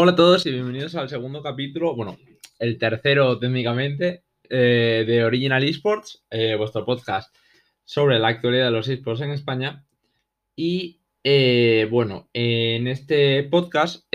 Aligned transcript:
Hola 0.00 0.12
a 0.12 0.14
todos 0.14 0.46
y 0.46 0.52
bienvenidos 0.52 0.94
al 0.94 1.08
segundo 1.08 1.42
capítulo, 1.42 1.96
bueno, 1.96 2.16
el 2.60 2.78
tercero 2.78 3.36
técnicamente, 3.36 4.22
eh, 4.48 5.02
de 5.04 5.24
Original 5.24 5.64
Esports, 5.64 6.24
eh, 6.30 6.54
vuestro 6.54 6.84
podcast 6.84 7.34
sobre 7.84 8.20
la 8.20 8.28
actualidad 8.28 8.66
de 8.66 8.70
los 8.70 8.86
esports 8.86 9.22
en 9.22 9.32
España. 9.32 9.84
Y 10.54 11.00
eh, 11.24 11.88
bueno, 11.90 12.30
en 12.32 12.86
este 12.86 13.42
podcast, 13.42 14.06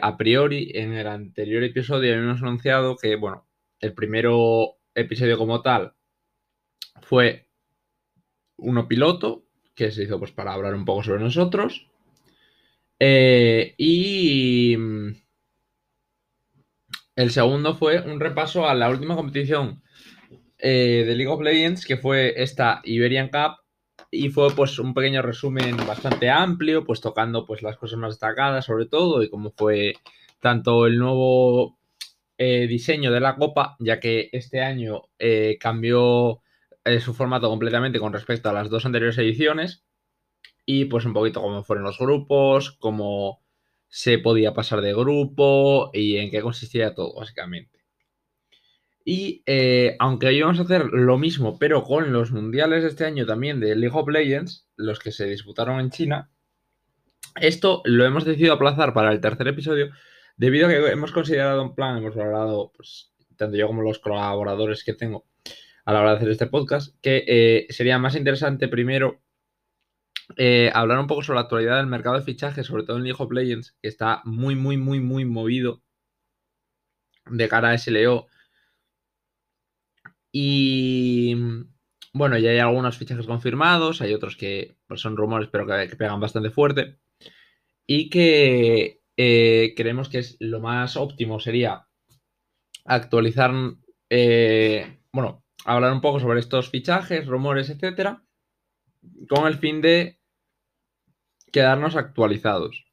a 0.00 0.16
priori, 0.16 0.70
en 0.72 0.92
el 0.92 1.08
anterior 1.08 1.64
episodio 1.64 2.14
habíamos 2.14 2.40
anunciado 2.40 2.96
que, 2.96 3.16
bueno, 3.16 3.48
el 3.80 3.92
primero 3.92 4.76
episodio 4.94 5.36
como 5.36 5.62
tal 5.62 5.94
fue 7.02 7.48
uno 8.58 8.86
piloto, 8.86 9.46
que 9.74 9.90
se 9.90 10.04
hizo 10.04 10.20
pues 10.20 10.30
para 10.30 10.52
hablar 10.52 10.76
un 10.76 10.84
poco 10.84 11.02
sobre 11.02 11.24
nosotros. 11.24 11.88
y 13.00 14.76
el 17.16 17.30
segundo 17.30 17.74
fue 17.74 18.00
un 18.00 18.20
repaso 18.20 18.68
a 18.68 18.74
la 18.74 18.90
última 18.90 19.16
competición 19.16 19.82
eh, 20.58 21.04
de 21.06 21.14
League 21.14 21.30
of 21.30 21.42
Legends, 21.42 21.86
que 21.86 21.96
fue 21.96 22.42
esta 22.42 22.80
Iberian 22.84 23.28
Cup, 23.28 23.58
y 24.10 24.30
fue 24.30 24.50
pues 24.54 24.78
un 24.78 24.94
pequeño 24.94 25.22
resumen 25.22 25.76
bastante 25.86 26.30
amplio, 26.30 26.84
pues 26.84 27.00
tocando 27.00 27.46
pues 27.46 27.62
las 27.62 27.76
cosas 27.76 27.98
más 27.98 28.14
destacadas 28.14 28.64
sobre 28.64 28.86
todo, 28.86 29.22
y 29.22 29.30
cómo 29.30 29.52
fue 29.56 29.94
tanto 30.40 30.86
el 30.86 30.98
nuevo 30.98 31.78
eh, 32.38 32.66
diseño 32.66 33.12
de 33.12 33.20
la 33.20 33.36
copa, 33.36 33.76
ya 33.78 34.00
que 34.00 34.28
este 34.32 34.60
año 34.60 35.02
eh, 35.18 35.58
cambió 35.60 36.40
su 37.00 37.14
formato 37.14 37.48
completamente 37.48 37.98
con 37.98 38.12
respecto 38.12 38.50
a 38.50 38.52
las 38.52 38.68
dos 38.68 38.84
anteriores 38.86 39.18
ediciones, 39.18 39.84
y 40.66 40.86
pues 40.86 41.04
un 41.04 41.12
poquito 41.12 41.42
cómo 41.42 41.62
fueron 41.62 41.84
los 41.84 41.98
grupos, 41.98 42.72
cómo 42.72 43.43
se 43.96 44.18
podía 44.18 44.52
pasar 44.52 44.80
de 44.80 44.92
grupo 44.92 45.90
y 45.92 46.16
en 46.16 46.28
qué 46.28 46.40
consistía 46.42 46.96
todo, 46.96 47.14
básicamente. 47.14 47.78
Y 49.04 49.44
eh, 49.46 49.94
aunque 50.00 50.32
íbamos 50.32 50.58
a 50.58 50.62
hacer 50.62 50.86
lo 50.86 51.16
mismo, 51.16 51.60
pero 51.60 51.84
con 51.84 52.12
los 52.12 52.32
mundiales 52.32 52.82
de 52.82 52.88
este 52.88 53.04
año 53.04 53.24
también 53.24 53.60
de 53.60 53.76
League 53.76 53.96
of 53.96 54.08
Legends, 54.08 54.66
los 54.74 54.98
que 54.98 55.12
se 55.12 55.26
disputaron 55.26 55.78
en 55.78 55.90
China, 55.90 56.28
esto 57.40 57.82
lo 57.84 58.04
hemos 58.04 58.24
decidido 58.24 58.54
aplazar 58.54 58.94
para 58.94 59.12
el 59.12 59.20
tercer 59.20 59.46
episodio 59.46 59.92
debido 60.36 60.66
a 60.66 60.70
que 60.70 60.88
hemos 60.88 61.12
considerado 61.12 61.62
un 61.62 61.76
plan, 61.76 61.98
hemos 61.98 62.16
hablado, 62.16 62.72
pues, 62.76 63.12
tanto 63.36 63.56
yo 63.56 63.68
como 63.68 63.82
los 63.82 64.00
colaboradores 64.00 64.82
que 64.82 64.94
tengo 64.94 65.24
a 65.84 65.92
la 65.92 66.00
hora 66.00 66.10
de 66.10 66.16
hacer 66.16 66.30
este 66.30 66.46
podcast, 66.48 66.96
que 67.00 67.24
eh, 67.28 67.66
sería 67.70 68.00
más 68.00 68.16
interesante 68.16 68.66
primero 68.66 69.22
eh, 70.36 70.70
hablar 70.74 70.98
un 70.98 71.06
poco 71.06 71.22
sobre 71.22 71.36
la 71.36 71.42
actualidad 71.42 71.76
del 71.78 71.86
mercado 71.86 72.16
de 72.16 72.24
fichajes, 72.24 72.66
sobre 72.66 72.84
todo 72.84 72.96
en 72.96 73.04
League 73.04 73.16
of 73.18 73.32
Legends, 73.32 73.76
que 73.82 73.88
está 73.88 74.22
muy, 74.24 74.56
muy, 74.56 74.76
muy, 74.76 75.00
muy 75.00 75.24
movido 75.24 75.82
de 77.26 77.48
cara 77.48 77.70
a 77.70 77.74
SLO. 77.78 78.26
Y 80.32 81.36
bueno, 82.12 82.38
ya 82.38 82.50
hay 82.50 82.58
algunos 82.58 82.98
fichajes 82.98 83.26
confirmados, 83.26 84.00
hay 84.00 84.14
otros 84.14 84.36
que 84.36 84.76
pues, 84.86 85.00
son 85.00 85.16
rumores, 85.16 85.48
pero 85.50 85.66
que, 85.66 85.96
pegan 85.96 86.20
bastante 86.20 86.50
fuerte. 86.50 86.98
Y 87.86 88.10
que 88.10 89.02
eh, 89.16 89.74
creemos 89.76 90.08
que 90.08 90.18
es 90.18 90.36
lo 90.40 90.60
más 90.60 90.96
óptimo 90.96 91.38
sería 91.40 91.86
actualizar, 92.84 93.52
eh, 94.10 95.00
bueno, 95.12 95.44
hablar 95.64 95.92
un 95.92 96.00
poco 96.00 96.20
sobre 96.20 96.40
estos 96.40 96.70
fichajes, 96.70 97.26
rumores, 97.26 97.70
etcétera 97.70 98.23
con 99.28 99.46
el 99.46 99.58
fin 99.58 99.80
de 99.80 100.18
quedarnos 101.52 101.96
actualizados. 101.96 102.84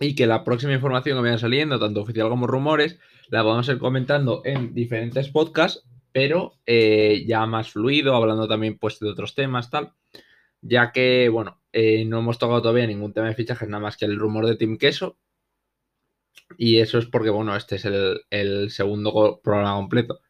Y 0.00 0.14
que 0.14 0.26
la 0.26 0.44
próxima 0.44 0.74
información 0.74 1.16
que 1.16 1.22
vaya 1.22 1.38
saliendo, 1.38 1.78
tanto 1.78 2.02
oficial 2.02 2.28
como 2.28 2.46
rumores, 2.46 2.98
la 3.28 3.42
vamos 3.42 3.68
a 3.68 3.72
ir 3.72 3.78
comentando 3.78 4.42
en 4.44 4.74
diferentes 4.74 5.28
podcasts, 5.28 5.84
pero 6.12 6.58
eh, 6.66 7.24
ya 7.26 7.46
más 7.46 7.70
fluido, 7.70 8.14
hablando 8.14 8.46
también 8.46 8.78
pues, 8.78 8.98
de 9.00 9.08
otros 9.08 9.34
temas, 9.34 9.70
tal. 9.70 9.92
Ya 10.60 10.92
que, 10.92 11.28
bueno, 11.28 11.60
eh, 11.72 12.04
no 12.04 12.18
hemos 12.18 12.38
tocado 12.38 12.62
todavía 12.62 12.86
ningún 12.86 13.12
tema 13.12 13.28
de 13.28 13.34
fichajes, 13.34 13.68
nada 13.68 13.82
más 13.82 13.96
que 13.96 14.04
el 14.04 14.18
rumor 14.18 14.46
de 14.46 14.56
Team 14.56 14.76
Queso. 14.76 15.16
Y 16.58 16.78
eso 16.78 16.98
es 16.98 17.06
porque, 17.06 17.30
bueno, 17.30 17.56
este 17.56 17.76
es 17.76 17.84
el, 17.84 18.20
el 18.30 18.70
segundo 18.70 19.40
programa 19.42 19.76
completo. 19.76 20.20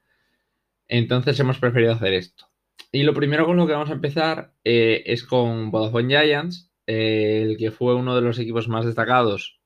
Entonces 0.88 1.38
hemos 1.40 1.58
preferido 1.58 1.92
hacer 1.92 2.14
esto. 2.14 2.53
Y 2.94 3.02
lo 3.02 3.12
primero 3.12 3.44
con 3.44 3.56
lo 3.56 3.66
que 3.66 3.72
vamos 3.72 3.90
a 3.90 3.94
empezar 3.94 4.54
eh, 4.62 5.02
es 5.06 5.24
con 5.24 5.72
Vodafone 5.72 6.08
Giants, 6.08 6.72
eh, 6.86 7.42
el 7.42 7.56
que 7.56 7.72
fue 7.72 7.94
uno 7.94 8.14
de 8.14 8.20
los 8.20 8.38
equipos 8.38 8.68
más 8.68 8.86
destacados 8.86 9.60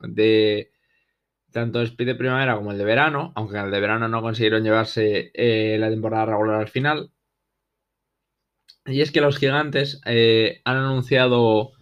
de 0.00 0.70
tanto 1.50 1.80
el 1.80 1.86
split 1.86 2.08
de 2.08 2.14
primavera 2.14 2.56
como 2.56 2.72
el 2.72 2.78
de 2.78 2.84
verano, 2.84 3.32
aunque 3.36 3.56
el 3.56 3.70
de 3.70 3.80
verano 3.80 4.06
no 4.08 4.20
consiguieron 4.20 4.62
llevarse 4.62 5.30
eh, 5.32 5.78
la 5.78 5.88
temporada 5.88 6.26
regular 6.26 6.60
al 6.60 6.68
final. 6.68 7.10
Y 8.84 9.00
es 9.00 9.12
que 9.12 9.22
los 9.22 9.38
gigantes 9.38 10.00
han 10.04 10.76
anunciado 10.76 11.72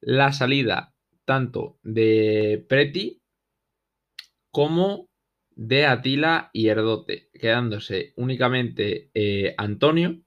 la 0.00 0.32
salida 0.32 0.92
tanto 1.24 1.78
de 1.82 2.64
Preti 2.68 3.22
como 4.50 5.08
de 5.66 5.86
Atila 5.86 6.50
y 6.52 6.68
Erdote, 6.68 7.30
quedándose 7.32 8.12
únicamente 8.16 9.10
Antonio 9.56 10.22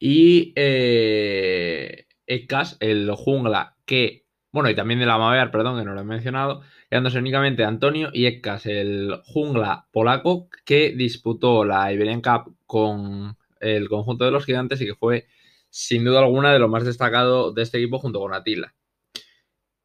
Y 0.00 0.54
eh, 0.56 2.06
el 2.26 3.10
jungla 3.12 3.76
que, 3.84 4.24
bueno, 4.50 4.70
y 4.70 4.74
también 4.74 4.98
de 4.98 5.06
la 5.06 5.18
Mavear, 5.18 5.50
perdón, 5.50 5.78
que 5.78 5.84
no 5.84 5.92
lo 5.92 6.00
he 6.00 6.04
mencionado, 6.04 6.62
quedándose 6.88 7.18
únicamente 7.18 7.64
Antonio 7.64 8.08
y 8.12 8.24
Ekas, 8.26 8.64
el 8.64 9.20
jungla 9.24 9.88
polaco 9.92 10.48
que 10.64 10.92
disputó 10.96 11.64
la 11.66 11.92
Iberian 11.92 12.22
Cup 12.22 12.56
con 12.66 13.36
el 13.60 13.88
conjunto 13.90 14.24
de 14.24 14.30
los 14.30 14.46
gigantes 14.46 14.80
y 14.80 14.86
que 14.86 14.94
fue 14.94 15.26
sin 15.68 16.04
duda 16.04 16.20
alguna 16.20 16.52
de 16.52 16.58
lo 16.58 16.68
más 16.68 16.84
destacado 16.84 17.52
de 17.52 17.62
este 17.62 17.78
equipo 17.78 17.98
junto 17.98 18.20
con 18.20 18.32
Atila. 18.32 18.74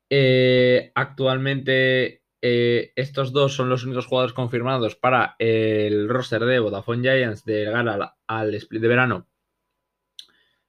Eh, 0.10 0.92
actualmente 0.96 2.22
eh, 2.48 2.94
estos 2.96 3.34
dos 3.34 3.56
son 3.56 3.70
los 3.70 3.84
únicos 3.86 4.06
jugadores 4.06 4.34
confirmados 4.34 4.96
para 4.96 5.36
el 5.40 6.08
roster 6.08 6.46
de 6.46 6.60
Vodafone 6.60 7.02
Giants 7.02 7.44
de 7.46 7.66
llegar 7.66 8.14
al 8.28 8.54
split 8.56 8.82
de 8.82 8.88
verano 8.88 9.28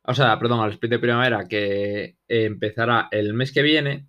o 0.08 0.14
sea, 0.14 0.38
perdón, 0.38 0.60
al 0.60 0.72
split 0.72 0.92
de 0.92 0.98
primavera 1.00 1.48
que 1.48 2.16
empezará 2.28 3.08
el 3.10 3.34
mes 3.34 3.52
que 3.52 3.62
viene, 3.62 4.06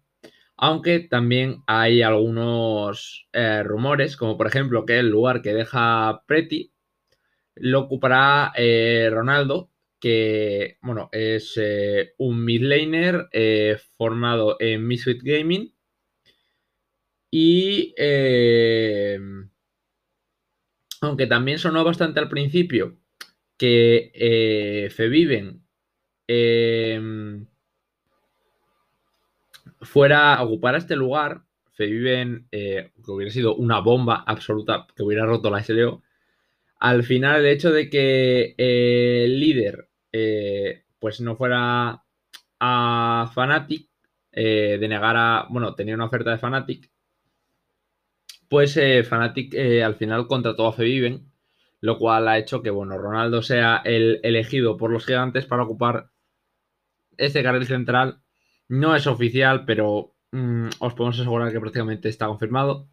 aunque 0.56 1.00
también 1.00 1.64
hay 1.66 2.04
algunos 2.04 3.28
eh, 3.34 3.64
rumores, 3.64 4.16
como 4.16 4.38
por 4.38 4.48
ejemplo 4.48 4.86
que 4.86 5.00
el 5.00 5.10
lugar 5.10 5.42
que 5.42 5.54
deja 5.54 6.24
Preti 6.28 6.72
lo 7.56 7.82
ocupará 7.82 8.54
eh, 8.56 9.10
Ronaldo, 9.12 9.72
que 10.00 10.78
bueno, 10.82 11.10
es 11.12 11.60
eh, 11.60 12.14
un 12.20 12.46
midlaner 12.46 13.30
formado 13.98 14.58
en 14.60 14.86
Misfit 14.86 15.22
Gaming. 15.24 15.74
Y 17.32 17.94
aunque 21.02 21.28
también 21.28 21.60
sonó 21.60 21.84
bastante 21.84 22.20
al 22.20 22.30
principio 22.30 22.98
que 23.58 24.90
Feviven 24.96 25.68
Em, 26.28 27.48
fuera 29.82 30.36
a 30.36 30.44
ocupar 30.44 30.76
este 30.76 30.96
lugar, 30.96 31.44
Feviven, 31.74 32.48
eh, 32.52 32.92
que 33.04 33.12
hubiera 33.12 33.32
sido 33.32 33.56
una 33.56 33.80
bomba 33.80 34.24
absoluta 34.26 34.88
que 34.96 35.04
hubiera 35.04 35.26
roto 35.26 35.50
la 35.50 35.64
SLO, 35.64 36.04
al 36.80 37.04
final 37.04 37.42
el 37.42 37.48
hecho 37.48 37.72
de 37.72 37.90
que 37.90 38.56
eh, 38.58 39.26
el 39.26 39.40
líder 39.40 39.90
eh, 40.12 40.84
pues 41.00 41.22
no 41.22 41.36
fuera 41.36 42.04
a 42.60 43.32
Fnatic, 43.34 43.90
denegara, 44.32 45.48
bueno, 45.50 45.74
tenía 45.76 45.96
una 45.96 46.06
oferta 46.06 46.32
de 46.32 46.38
Fnatic, 46.38 46.92
pues 48.50 48.74
Fnatic 48.74 49.56
al 49.84 49.96
final 49.96 50.28
contrató 50.28 50.68
a 50.68 50.74
Feviven, 50.74 51.32
lo 51.82 51.98
cual 51.98 52.28
ha 52.28 52.38
hecho 52.38 52.62
que, 52.62 52.70
bueno, 52.70 52.98
Ronaldo 52.98 53.42
sea 53.42 53.82
el 53.84 54.20
elegido 54.24 54.78
por 54.78 54.92
los 54.92 55.06
gigantes 55.06 55.46
para 55.46 55.64
ocupar 55.64 56.10
este 57.18 57.44
carril 57.44 57.66
central 57.66 58.22
no 58.70 58.96
es 58.96 59.08
oficial, 59.08 59.66
pero 59.66 60.16
mm, 60.32 60.70
os 60.80 60.94
podemos 60.94 61.20
asegurar 61.20 61.52
que 61.52 61.60
prácticamente 61.60 62.10
está 62.10 62.28
confirmado. 62.28 62.90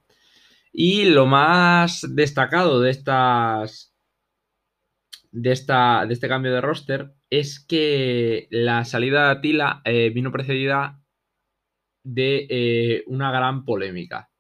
Y 0.73 1.07
lo 1.07 1.27
más 1.27 2.07
destacado 2.15 2.81
de 2.81 2.91
estas. 2.91 3.93
De, 5.31 5.51
esta, 5.51 6.07
de 6.07 6.15
este 6.15 6.29
cambio 6.29 6.53
de 6.53 6.61
roster 6.61 7.13
es 7.29 7.59
que 7.59 8.47
la 8.51 8.85
salida 8.85 9.25
de 9.25 9.31
Atila 9.33 9.83
eh, 9.85 10.11
vino 10.11 10.31
precedida 10.31 11.01
de 12.05 12.47
eh, 12.49 13.05
una 13.09 13.33
gran 13.33 13.65
polémica. 13.65 14.31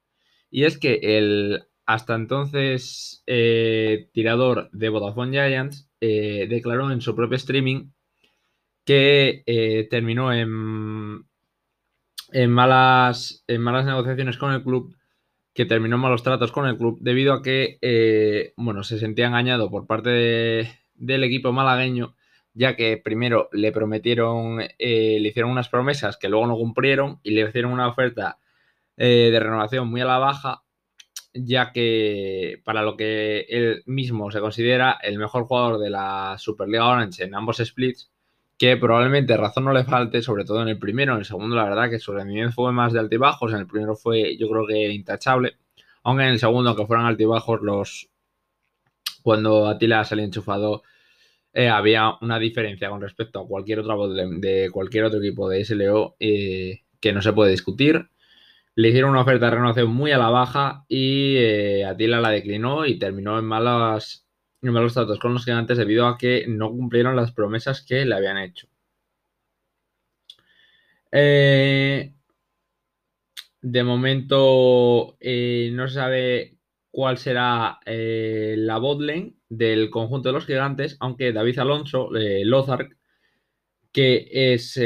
Y 0.55 0.65
es 0.65 0.79
que 0.79 1.01
el 1.03 1.65
hasta 1.85 2.15
entonces 2.15 3.25
eh, 3.27 4.09
tirador 4.13 4.71
de 4.73 4.89
Vodafone 4.89 5.33
Giants 5.33 5.91
declaró 6.01 6.93
en 6.93 7.01
su 7.01 7.17
propio 7.17 7.37
streaming 7.37 7.89
que 8.85 9.43
eh, 9.47 9.89
terminó 9.91 10.33
en, 10.33 11.25
en 12.33 12.51
malas, 12.51 13.45
en 13.47 13.63
malas 13.63 13.87
negociaciones 13.87 14.37
con 14.37 14.53
el 14.53 14.63
club, 14.63 14.95
que 15.55 15.67
terminó 15.67 15.99
malos 15.99 16.23
tratos 16.23 16.53
con 16.53 16.67
el 16.67 16.77
club, 16.77 16.99
debido 17.01 17.33
a 17.33 17.43
que, 17.43 17.79
eh, 17.81 18.53
bueno, 18.57 18.83
se 18.83 18.99
sentía 18.99 19.27
engañado 19.27 19.71
por 19.71 19.87
parte 19.87 20.11
del 20.95 21.25
equipo 21.25 21.53
malagueño, 21.53 22.15
ya 22.53 22.77
que 22.77 22.97
primero 22.99 23.49
le 23.53 23.73
prometieron, 23.73 24.61
eh, 24.61 25.19
le 25.21 25.29
hicieron 25.29 25.51
unas 25.51 25.69
promesas 25.69 26.17
que 26.17 26.29
luego 26.29 26.47
no 26.47 26.57
cumplieron 26.57 27.21
y 27.23 27.31
le 27.31 27.49
hicieron 27.49 27.73
una 27.73 27.89
oferta 27.89 28.39
eh, 28.97 29.31
de 29.33 29.41
renovación 29.41 29.89
muy 29.89 30.01
a 30.01 30.07
la 30.07 30.19
baja, 30.19 30.63
ya 31.33 31.73
que 31.73 32.61
para 32.65 32.83
lo 32.83 32.97
que 32.97 33.47
él 33.49 33.83
mismo 33.87 34.31
se 34.31 34.41
considera 34.41 34.99
el 35.03 35.19
mejor 35.19 35.45
jugador 35.45 35.81
de 35.81 35.91
la 35.91 36.37
Superliga 36.39 36.89
Orange 36.89 37.25
en 37.25 37.35
ambos 37.35 37.59
splits, 37.59 38.11
que 38.57 38.77
probablemente 38.77 39.37
razón 39.37 39.65
no 39.65 39.73
le 39.73 39.85
falte, 39.85 40.23
sobre 40.23 40.45
todo 40.45 40.63
en 40.63 40.69
el 40.69 40.79
primero, 40.79 41.13
en 41.15 41.19
el 41.21 41.25
segundo 41.25 41.57
la 41.57 41.65
verdad 41.65 41.91
que 41.91 41.99
su 41.99 42.13
rendimiento 42.13 42.53
fue 42.53 42.73
más 42.73 42.93
de 42.93 43.01
altibajos, 43.01 43.53
en 43.53 43.59
el 43.59 43.67
primero 43.67 43.97
fue 43.97 44.37
yo 44.37 44.49
creo 44.49 44.67
que 44.67 44.93
intachable, 44.93 45.57
aunque 46.05 46.25
en 46.25 46.31
el 46.31 46.39
segundo 46.39 46.77
que 46.77 46.87
fueran 46.87 47.07
altibajos 47.07 47.61
los 47.63 48.09
cuando 49.23 49.67
Atila 49.69 50.05
salía 50.05 50.25
enchufado 50.25 50.83
eh, 51.55 51.69
había 51.69 52.15
una 52.21 52.39
diferencia 52.39 52.91
con 52.91 53.01
respecto 53.01 53.41
a 53.41 53.47
cualquier 53.47 53.79
otra 53.79 53.95
voz 53.95 54.15
de, 54.15 54.71
cualquier 54.73 55.05
otro 55.05 55.21
equipo 55.21 55.49
de 55.49 55.65
SLO 55.65 56.17
eh, 56.19 56.83
que 57.01 57.13
no 57.13 57.23
se 57.23 57.33
puede 57.33 57.53
discutir. 57.53 58.09
Le 58.77 58.89
hicieron 58.89 59.11
una 59.11 59.23
oferta 59.23 59.47
de 59.47 59.53
renovación 59.53 59.91
muy 59.91 60.13
a 60.13 60.19
la 60.19 60.31
baja 60.31 60.85
y 60.89 61.37
eh, 61.37 61.85
Atila 61.85 62.21
la 62.21 62.31
declinó 62.31 62.87
y 62.87 62.99
terminó 62.99 63.39
en 63.39 63.45
malas 63.45 64.27
malos 64.63 64.95
tratos 64.95 65.19
con 65.19 65.35
los 65.35 65.45
gigantes 65.45 65.77
debido 65.77 66.07
a 66.07 66.17
que 66.17 66.47
no 66.49 66.71
cumplieron 66.71 67.17
las 67.17 67.33
promesas 67.33 67.85
que 67.85 68.05
le 68.05 68.15
habían 68.15 68.39
hecho. 68.39 68.69
de 73.63 73.83
momento 73.85 75.17
no 75.21 75.89
se 75.89 75.95
sabe 75.95 76.59
cuál 76.91 77.19
será 77.19 77.79
la 77.87 78.79
botlane 78.79 79.35
del 79.49 79.91
conjunto 79.91 80.29
de 80.29 80.33
los 80.35 80.47
gigantes, 80.47 80.97
aunque 81.01 81.33
David 81.33 81.59
Alonso, 81.59 82.15
eh, 82.17 82.45
Lozark, 82.45 82.97
que 83.93 84.29
es, 84.31 84.79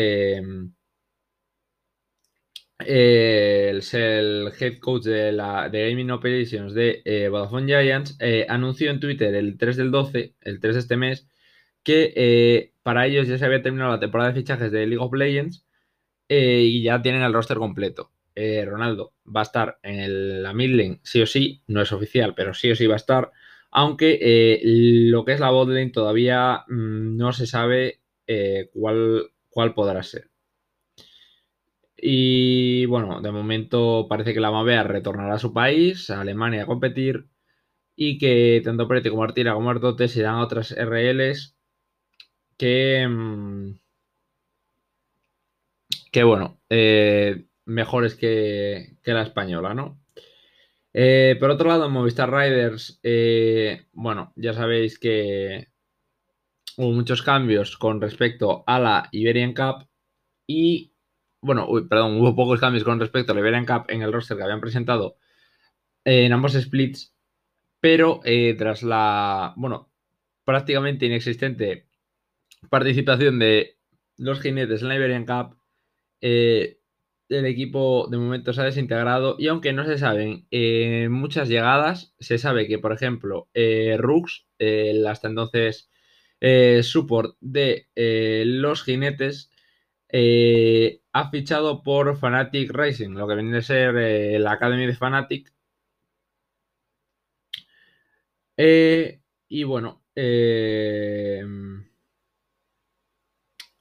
eh, 2.85 3.71
el, 3.71 4.53
head 4.59 4.79
coach 4.79 5.05
de, 5.05 5.33
la, 5.33 5.69
de 5.69 5.91
Gaming 5.91 6.11
Operations 6.11 6.75
de 6.75 7.03
eh, 7.05 7.29
Vodafone 7.29 7.67
Giants, 7.67 8.19
anunció 8.49 8.91
en 8.91 9.01
Twitter 9.01 9.35
el 9.35 9.59
3 9.59 9.77
del 9.77 9.91
12, 9.91 10.35
el 10.41 10.61
3 10.61 10.75
de 10.75 10.81
este 10.81 10.97
mes, 10.97 11.29
que 11.83 12.73
para 12.83 13.07
ellos 13.07 13.29
ya 13.29 13.39
se 13.39 13.45
había 13.45 13.63
terminado 13.63 13.93
la 13.93 14.01
temporada 14.01 14.31
de 14.31 14.41
fichajes 14.41 14.71
de 14.73 14.87
League 14.87 15.05
of 15.05 15.15
Legends 15.15 15.67
y 16.29 16.83
ya 16.83 17.01
tienen 17.03 17.23
el 17.23 17.33
roster 17.33 17.59
completo. 17.59 18.13
Ronaldo 18.37 19.15
va 19.27 19.41
a 19.41 19.45
estar 19.45 19.79
en 19.83 20.43
la 20.43 20.53
midlane 20.53 21.01
sí 21.03 21.21
o 21.21 21.27
sí, 21.27 21.63
no 21.67 21.83
es 21.83 21.93
oficial, 21.93 22.35
pero 22.37 22.55
sí 22.55 22.71
o 22.71 22.77
sí 22.77 22.87
va 22.87 22.95
a 22.95 22.99
estar 22.99 23.33
aunque 23.71 24.19
eh, 24.21 24.61
lo 24.63 25.25
que 25.25 25.33
es 25.33 25.41
la 25.41 25.51
botlane 25.51 25.91
todavía 25.91 26.65
mm, 26.69 27.17
no 27.17 27.33
se 27.33 27.47
sabe 27.47 28.01
eh, 28.27 28.71
cuál, 28.73 29.31
cuál 29.49 29.75
podrá 29.75 30.03
ser. 30.03 30.31
Y 32.01 32.87
bueno, 32.87 33.21
de 33.21 33.33
momento 33.33 34.07
parece 34.09 34.35
que 34.35 34.41
la 34.41 34.51
Mavea 34.51 34.85
retornará 34.85 35.35
a 35.35 35.39
su 35.39 35.53
país, 35.53 36.11
a 36.11 36.21
Alemania, 36.21 36.63
a 36.63 36.67
competir. 36.67 37.29
Y 37.97 38.19
que 38.19 38.63
tanto 38.65 38.89
Preti 38.89 39.11
como 39.11 39.25
Artira 39.25 39.55
como 39.55 39.71
Artote 39.71 40.09
serán 40.09 40.37
otras 40.37 40.73
RLs 40.73 41.57
que. 42.57 43.07
Mm, 43.09 43.79
que 46.13 46.25
bueno, 46.25 46.61
eh, 46.71 47.47
mejores 47.67 48.15
que, 48.15 48.97
que 49.03 49.13
la 49.13 49.23
española, 49.23 49.75
¿no? 49.75 50.01
Eh, 50.93 51.37
por 51.39 51.51
otro 51.51 51.69
lado, 51.69 51.89
Movistar 51.91 52.31
Riders, 52.31 52.99
eh, 53.03 53.87
bueno, 53.93 54.33
ya 54.37 54.53
sabéis 54.55 54.99
que 54.99 55.69
hubo 56.77 56.93
muchos 56.93 57.23
cambios 57.23 57.77
con 57.77 58.01
respecto 58.01 58.65
a 58.67 58.81
la 58.81 59.09
Iberian 59.13 59.55
Cup 59.55 59.87
y, 60.47 60.93
bueno, 61.41 61.69
perdón, 61.89 62.21
hubo 62.21 62.35
pocos 62.35 62.61
cambios 62.61 62.85
con 62.85 63.01
respecto 63.01 63.33
a 63.33 63.35
la 63.35 63.41
Iberian 63.41 63.67
Cup 63.67 63.85
en 63.89 64.03
el 64.03 64.13
roster 64.13 64.37
que 64.37 64.43
habían 64.43 64.61
presentado 64.61 65.17
en 66.05 66.33
ambos 66.33 66.53
splits, 66.55 67.15
pero 67.81 68.21
eh, 68.25 68.55
tras 68.59 68.83
la, 68.83 69.55
bueno, 69.57 69.91
prácticamente 70.45 71.07
inexistente 71.07 71.87
participación 72.71 73.39
de 73.39 73.79
los 74.17 74.41
jinetes 74.41 74.83
en 74.83 74.89
la 74.89 74.97
Iberian 74.97 75.27
Cup, 75.27 75.59
el 77.29 77.47
equipo 77.47 78.09
de 78.11 78.17
momento 78.17 78.53
se 78.53 78.61
ha 78.61 78.65
desintegrado 78.65 79.37
y 79.39 79.49
aunque 79.49 79.73
no 79.73 79.85
se 79.85 79.99
saben 79.99 80.47
eh, 80.51 81.09
muchas 81.11 81.49
llegadas, 81.49 82.15
se 82.19 82.39
sabe 82.39 82.67
que, 82.67 82.79
por 82.79 82.93
ejemplo, 82.93 83.49
eh, 83.55 83.97
Rux, 83.99 84.47
el 84.59 85.07
hasta 85.07 85.29
entonces 85.29 85.91
eh, 86.41 86.83
support 86.83 87.37
de 87.41 87.89
los 88.47 88.83
jinetes, 88.83 89.51
ha 90.13 91.31
fichado 91.31 91.83
por 91.83 92.17
Fanatic 92.19 92.71
Racing, 92.73 93.11
lo 93.11 93.27
que 93.29 93.35
viene 93.35 93.59
a 93.59 93.63
ser 93.63 94.41
la 94.41 94.53
Academy 94.53 94.87
de 94.87 94.95
Fanatic. 94.95 95.53
y 99.49 99.65
bueno, 99.65 100.03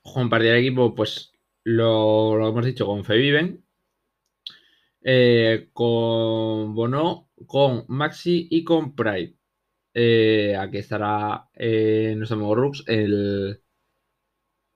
compartir 0.02 0.52
el 0.52 0.58
equipo, 0.58 0.96
pues 0.96 1.32
lo, 1.64 2.48
hemos 2.48 2.66
dicho 2.66 2.86
con 2.86 3.04
Feviven, 3.04 3.64
eh, 5.02 5.70
con 5.74 6.74
Bono, 6.76 7.30
con 7.46 7.86
Maxi 7.88 8.48
y 8.50 8.64
con 8.64 8.96
Pride. 8.96 9.36
Eh, 9.94 10.56
aquí 10.56 10.78
estará 10.78 11.50
eh, 11.54 12.14
nuestro 12.16 12.38
amigo 12.38 12.56
Rux 12.56 12.84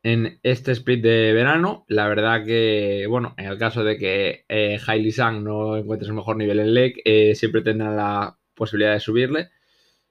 en 0.04 0.40
este 0.44 0.72
split 0.74 1.02
de 1.02 1.34
verano. 1.34 1.86
La 1.88 2.08
verdad 2.08 2.46
que, 2.46 3.06
bueno, 3.10 3.34
en 3.38 3.46
el 3.46 3.58
caso 3.58 3.84
de 3.84 3.98
que 3.98 4.46
eh, 4.50 4.80
Hailey 4.86 5.12
Sang 5.12 5.44
no 5.44 5.78
encuentre 5.78 6.08
su 6.08 6.14
mejor 6.14 6.38
nivel 6.38 6.60
en 6.60 6.74
LEC, 6.74 7.36
siempre 7.36 7.62
tendrá 7.62 7.92
la 7.92 8.38
posibilidad 8.56 8.94
de 8.94 9.00
subirle. 9.00 9.50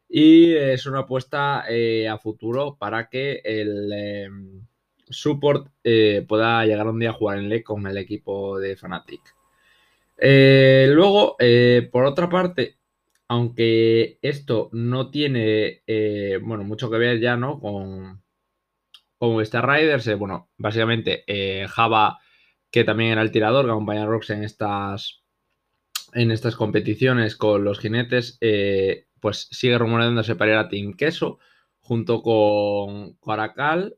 Y 0.08 0.54
es 0.54 0.86
una 0.86 1.00
apuesta 1.00 1.64
a 1.66 2.18
futuro 2.18 2.76
para 2.78 3.08
que 3.08 3.40
el 3.44 3.92
support 5.10 5.68
eh, 5.84 6.24
pueda 6.26 6.64
llegar 6.64 6.86
un 6.86 6.98
día 6.98 7.10
a 7.10 7.14
jugar 7.14 7.38
en 7.38 7.48
LEC 7.48 7.64
con 7.64 7.86
el 7.86 7.96
equipo 7.98 8.58
de 8.58 8.76
Fnatic. 8.76 9.20
Eh, 10.16 10.88
luego, 10.90 11.36
eh, 11.38 11.88
por 11.90 12.04
otra 12.04 12.28
parte, 12.28 12.78
aunque 13.28 14.18
esto 14.22 14.70
no 14.72 15.10
tiene 15.10 15.82
bueno, 16.42 16.64
mucho 16.64 16.90
que 16.90 16.98
ver 16.98 17.20
ya 17.20 17.36
¿no? 17.36 17.60
con, 17.60 18.22
con 19.20 19.40
Star 19.42 19.68
Riders, 19.68 20.18
bueno, 20.18 20.50
básicamente 20.56 21.24
Java, 21.68 22.18
que 22.72 22.82
también 22.82 23.12
era 23.12 23.22
el 23.22 23.30
tirador 23.30 23.66
que 23.66 23.70
acompaña 23.70 24.02
a 24.02 24.06
Rox 24.06 24.30
en 24.30 24.42
estas, 24.42 25.22
en 26.14 26.32
estas 26.32 26.56
competiciones 26.56 27.36
con 27.36 27.62
los 27.62 27.78
jinetes, 27.78 28.38
pues 29.20 29.48
sigue 29.52 29.78
rumoreándose 29.78 30.34
para 30.34 30.52
ir 30.52 30.56
a 30.56 30.68
Team 30.68 30.94
Queso 30.94 31.38
junto 31.80 32.22
con 32.22 33.14
Caracal 33.14 33.96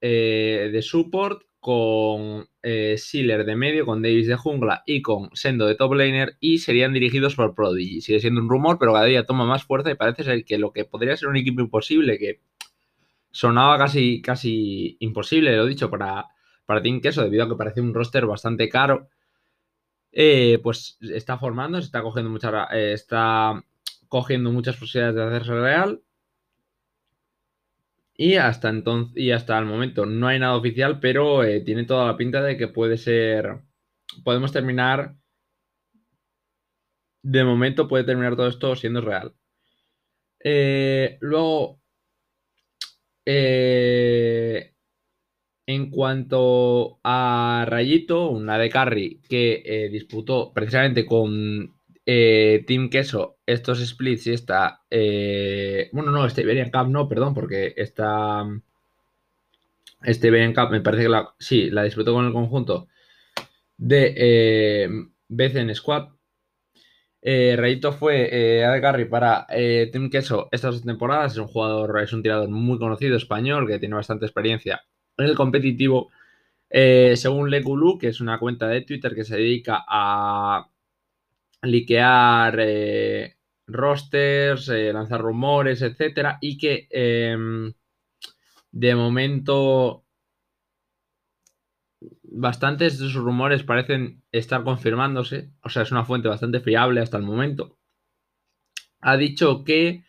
eh, 0.00 0.68
de 0.72 0.82
support, 0.82 1.42
con 1.60 2.46
eh, 2.62 2.96
Sealer 2.98 3.46
de 3.46 3.56
medio, 3.56 3.86
con 3.86 4.02
Davis 4.02 4.26
de 4.26 4.36
jungla 4.36 4.82
y 4.84 5.00
con 5.00 5.30
Sendo 5.32 5.66
de 5.66 5.76
top 5.76 5.94
laner 5.94 6.36
y 6.40 6.58
serían 6.58 6.92
dirigidos 6.92 7.36
por 7.36 7.54
Prodigy. 7.54 8.00
Sigue 8.00 8.20
siendo 8.20 8.40
un 8.40 8.48
rumor, 8.48 8.78
pero 8.78 8.92
cada 8.92 9.04
día 9.06 9.24
toma 9.24 9.46
más 9.46 9.64
fuerza 9.64 9.90
y 9.90 9.94
parece 9.94 10.24
ser 10.24 10.44
que 10.44 10.58
lo 10.58 10.72
que 10.72 10.84
podría 10.84 11.16
ser 11.16 11.28
un 11.28 11.36
equipo 11.36 11.60
imposible, 11.60 12.18
que 12.18 12.40
sonaba 13.32 13.78
casi, 13.78 14.22
casi 14.22 14.96
imposible, 15.00 15.56
lo 15.56 15.66
dicho, 15.66 15.90
para, 15.90 16.26
para 16.66 16.82
Team 16.82 17.00
Queso, 17.00 17.22
debido 17.22 17.44
a 17.44 17.48
que 17.48 17.56
parece 17.56 17.80
un 17.80 17.94
roster 17.94 18.26
bastante 18.26 18.68
caro, 18.68 19.08
eh, 20.12 20.60
pues 20.62 20.98
está 21.00 21.38
formando, 21.38 21.80
se 21.80 21.86
está 21.86 22.02
cogiendo, 22.02 22.30
mucha, 22.30 22.66
está 22.66 23.64
cogiendo 24.08 24.52
muchas 24.52 24.76
posibilidades 24.76 25.16
de 25.16 25.24
hacerse 25.24 25.54
real 25.54 26.02
y 28.14 28.36
hasta 28.36 28.68
entonces, 28.68 29.16
y 29.16 29.32
hasta 29.32 29.58
el 29.58 29.64
momento 29.64 30.06
no 30.06 30.28
hay 30.28 30.38
nada 30.38 30.56
oficial, 30.56 31.00
pero 31.00 31.44
eh, 31.44 31.60
tiene 31.60 31.84
toda 31.84 32.06
la 32.06 32.16
pinta 32.16 32.42
de 32.42 32.56
que 32.56 32.68
puede 32.68 32.96
ser. 32.96 33.62
Podemos 34.24 34.52
terminar. 34.52 35.16
De 37.24 37.42
momento 37.42 37.88
puede 37.88 38.04
terminar 38.04 38.36
todo 38.36 38.46
esto 38.46 38.76
siendo 38.76 39.00
real. 39.00 39.34
Eh, 40.44 41.18
luego. 41.20 41.81
Eh, 43.24 44.74
en 45.66 45.90
cuanto 45.90 47.00
a 47.04 47.64
Rayito, 47.68 48.30
una 48.30 48.58
de 48.58 48.68
Carry 48.68 49.20
que 49.28 49.88
disputó 49.90 50.52
precisamente 50.52 51.06
con 51.06 51.72
eh, 52.04 52.64
Team 52.66 52.90
Queso, 52.90 53.38
estos 53.46 53.78
splits 53.86 54.26
y 54.26 54.32
esta. 54.32 54.82
Eh, 54.90 55.88
bueno, 55.92 56.10
no, 56.10 56.26
este 56.26 56.42
Iberian 56.42 56.70
Cup 56.70 56.88
no, 56.88 57.08
perdón, 57.08 57.34
porque 57.34 57.74
esta. 57.76 58.44
Este 60.02 60.28
Iberian 60.28 60.54
Cup 60.54 60.70
me 60.70 60.80
parece 60.80 61.04
que. 61.04 61.34
Sí, 61.38 61.70
la 61.70 61.84
disfrutó 61.84 62.12
con 62.12 62.26
el 62.26 62.32
conjunto 62.32 62.88
de 63.76 64.14
eh, 64.16 64.88
BCN 65.28 65.74
Squad. 65.74 66.08
Eh, 67.24 67.80
fue 67.98 68.28
eh, 68.32 68.66
de 68.66 68.80
carry 68.80 69.04
para 69.04 69.46
eh, 69.48 69.88
Tim 69.92 70.10
Queso 70.10 70.48
estas 70.50 70.74
dos 70.74 70.84
temporadas. 70.84 71.32
Es 71.32 71.38
un 71.38 71.46
jugador, 71.46 72.00
es 72.02 72.12
un 72.12 72.22
tirador 72.22 72.48
muy 72.48 72.78
conocido 72.78 73.16
español 73.16 73.66
que 73.68 73.78
tiene 73.78 73.94
bastante 73.94 74.26
experiencia 74.26 74.82
en 75.16 75.26
el 75.26 75.36
competitivo. 75.36 76.10
Eh, 76.68 77.14
según 77.16 77.50
Legulu, 77.50 77.98
que 77.98 78.08
es 78.08 78.20
una 78.20 78.38
cuenta 78.38 78.66
de 78.68 78.82
Twitter 78.82 79.14
que 79.14 79.24
se 79.24 79.36
dedica 79.36 79.84
a 79.86 80.68
liquear 81.62 82.56
eh, 82.60 83.36
rosters, 83.66 84.68
eh, 84.70 84.92
lanzar 84.92 85.20
rumores, 85.20 85.82
etcétera, 85.82 86.38
y 86.40 86.58
que 86.58 86.88
em, 86.90 87.72
de 88.72 88.94
momento 88.94 90.01
bastantes 92.34 92.98
de 92.98 93.04
sus 93.04 93.14
rumores 93.14 93.62
parecen 93.62 94.22
estar 94.32 94.64
confirmándose, 94.64 95.50
o 95.62 95.68
sea, 95.68 95.82
es 95.82 95.92
una 95.92 96.04
fuente 96.04 96.28
bastante 96.28 96.60
fiable 96.60 97.00
hasta 97.00 97.16
el 97.16 97.22
momento. 97.22 97.76
Ha 99.00 99.16
dicho 99.16 99.64
que 99.64 100.04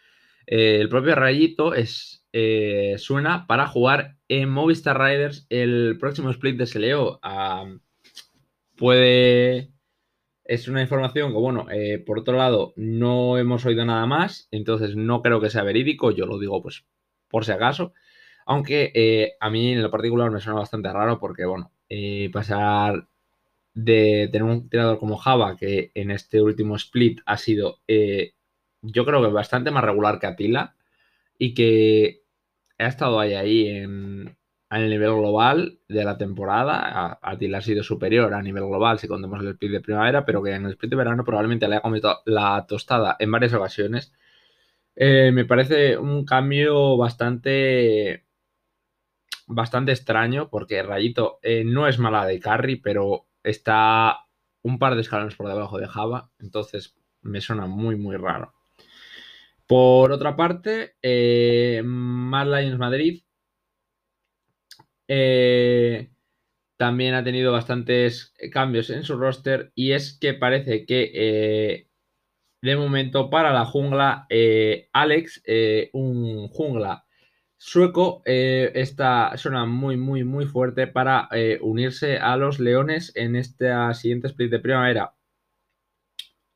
eh, 0.48 0.80
el 0.80 0.90
propio 0.90 1.16
Rayito 1.16 1.74
eh, 1.76 2.96
suena 2.98 3.46
para 3.48 3.68
jugar 3.68 4.18
en 4.28 4.50
Movistar 4.50 5.00
Riders 5.00 5.46
el 5.50 5.98
próximo 6.00 6.30
split 6.30 6.58
de 6.58 6.66
SLEO. 6.66 7.20
Puede. 8.78 9.72
Es 10.46 10.68
una 10.68 10.82
información 10.82 11.32
que, 11.32 11.38
bueno, 11.38 11.68
eh, 11.72 12.00
por 12.06 12.20
otro 12.20 12.38
lado, 12.38 12.74
no 12.76 13.38
hemos 13.38 13.66
oído 13.66 13.86
nada 13.86 14.06
más, 14.06 14.50
entonces 14.52 14.96
no 14.96 15.22
creo 15.22 15.40
que 15.40 15.50
sea 15.50 15.64
verídico, 15.64 16.12
yo 16.12 16.26
lo 16.26 16.38
digo 16.38 16.62
pues 16.62 16.86
por 17.30 17.46
si 17.46 17.52
acaso. 17.52 17.94
Aunque 18.46 19.36
a 19.40 19.50
mí 19.50 19.72
en 19.72 19.82
lo 19.82 19.90
particular 19.90 20.30
me 20.30 20.42
suena 20.42 20.60
bastante 20.60 20.92
raro 20.92 21.18
porque, 21.18 21.46
bueno, 21.46 21.73
eh, 21.90 22.30
pasar 22.34 23.08
de 23.74 24.30
tener 24.32 24.44
un 24.44 24.70
tirador 24.70 25.00
como 25.00 25.18
Java, 25.18 25.58
que 25.58 25.92
en 25.96 26.12
este 26.12 26.42
último 26.42 26.76
split 26.76 27.22
ha 27.26 27.38
sido, 27.38 27.80
eh, 27.88 28.34
yo 28.82 29.06
creo 29.06 29.22
que 29.22 29.30
bastante 29.30 29.72
más 29.72 29.84
regular 29.84 30.20
que 30.20 30.28
Atila, 30.28 30.76
y 31.38 31.54
que 31.54 32.24
ha 32.80 32.88
estado 32.88 33.20
ahí, 33.20 33.34
ahí 33.34 33.68
en, 33.70 34.38
el 34.70 34.90
nivel 34.90 35.12
global 35.12 35.80
de 35.88 36.04
la 36.04 36.18
temporada. 36.18 37.20
Atila 37.22 37.60
ha 37.60 37.62
sido 37.62 37.84
superior 37.84 38.34
a 38.34 38.42
nivel 38.42 38.66
global 38.66 39.00
si 39.00 39.08
contamos 39.08 39.42
el 39.42 39.50
split 39.50 39.72
de 39.72 39.82
primavera, 39.82 40.26
pero 40.26 40.42
que 40.44 40.52
en 40.52 40.66
el 40.66 40.72
split 40.72 40.92
de 40.92 40.96
verano 40.98 41.24
probablemente 41.24 41.68
le 41.68 41.76
haya 41.76 41.82
comido 41.82 42.22
la 42.26 42.66
tostada 42.68 43.16
en 43.20 43.32
varias 43.32 43.54
ocasiones. 43.54 44.14
Eh, 44.96 45.32
me 45.34 45.46
parece 45.46 45.98
un 45.98 46.26
cambio 46.26 46.98
bastante 46.98 48.23
bastante 49.48 49.92
extraño 49.92 50.50
porque 50.50 50.84
Rayito 50.84 51.40
eh, 51.42 51.64
no 51.66 51.88
es 51.88 52.00
mala 52.00 52.26
de 52.26 52.40
carry, 52.40 52.78
pero 52.78 53.28
está 53.44 54.26
un 54.64 54.80
par 54.80 54.96
de 54.96 55.02
escalones 55.02 55.36
por 55.36 55.48
debajo 55.48 55.78
de 55.78 55.88
Java, 55.88 56.32
entonces 56.40 56.96
me 57.22 57.42
suena 57.42 57.68
muy, 57.68 57.96
muy 57.96 58.18
raro. 58.18 58.54
Por 59.68 60.12
otra 60.12 60.36
parte, 60.36 60.96
eh, 61.02 61.82
Mad 61.84 62.48
Lions 62.48 62.78
Madrid 62.78 63.24
eh, 65.08 66.12
también 66.78 67.14
ha 67.14 67.24
tenido 67.24 67.52
bastantes 67.52 68.34
cambios 68.52 68.90
en 68.90 69.04
su 69.04 69.18
roster 69.18 69.72
y 69.76 69.92
es 69.92 70.18
que 70.20 70.34
parece 70.34 70.86
que 70.86 71.12
eh, 71.14 71.90
de 72.62 72.76
momento 72.76 73.30
para 73.30 73.52
la 73.54 73.66
jungla, 73.66 74.28
Alex, 74.94 75.44
un 75.94 76.48
jungla 76.48 77.03
sueco 77.66 78.22
eh, 78.26 78.72
está, 78.76 79.38
suena 79.38 79.66
muy, 79.66 79.96
muy, 79.96 80.26
muy 80.26 80.46
fuerte 80.46 80.86
para 80.86 81.30
eh, 81.32 81.60
unirse 81.62 82.18
a 82.18 82.36
los 82.36 82.60
Leones 82.60 83.14
en 83.16 83.38
esta 83.38 83.94
siguiente 83.94 84.28
split 84.28 84.52
de 84.52 84.60
primavera. 84.60 85.16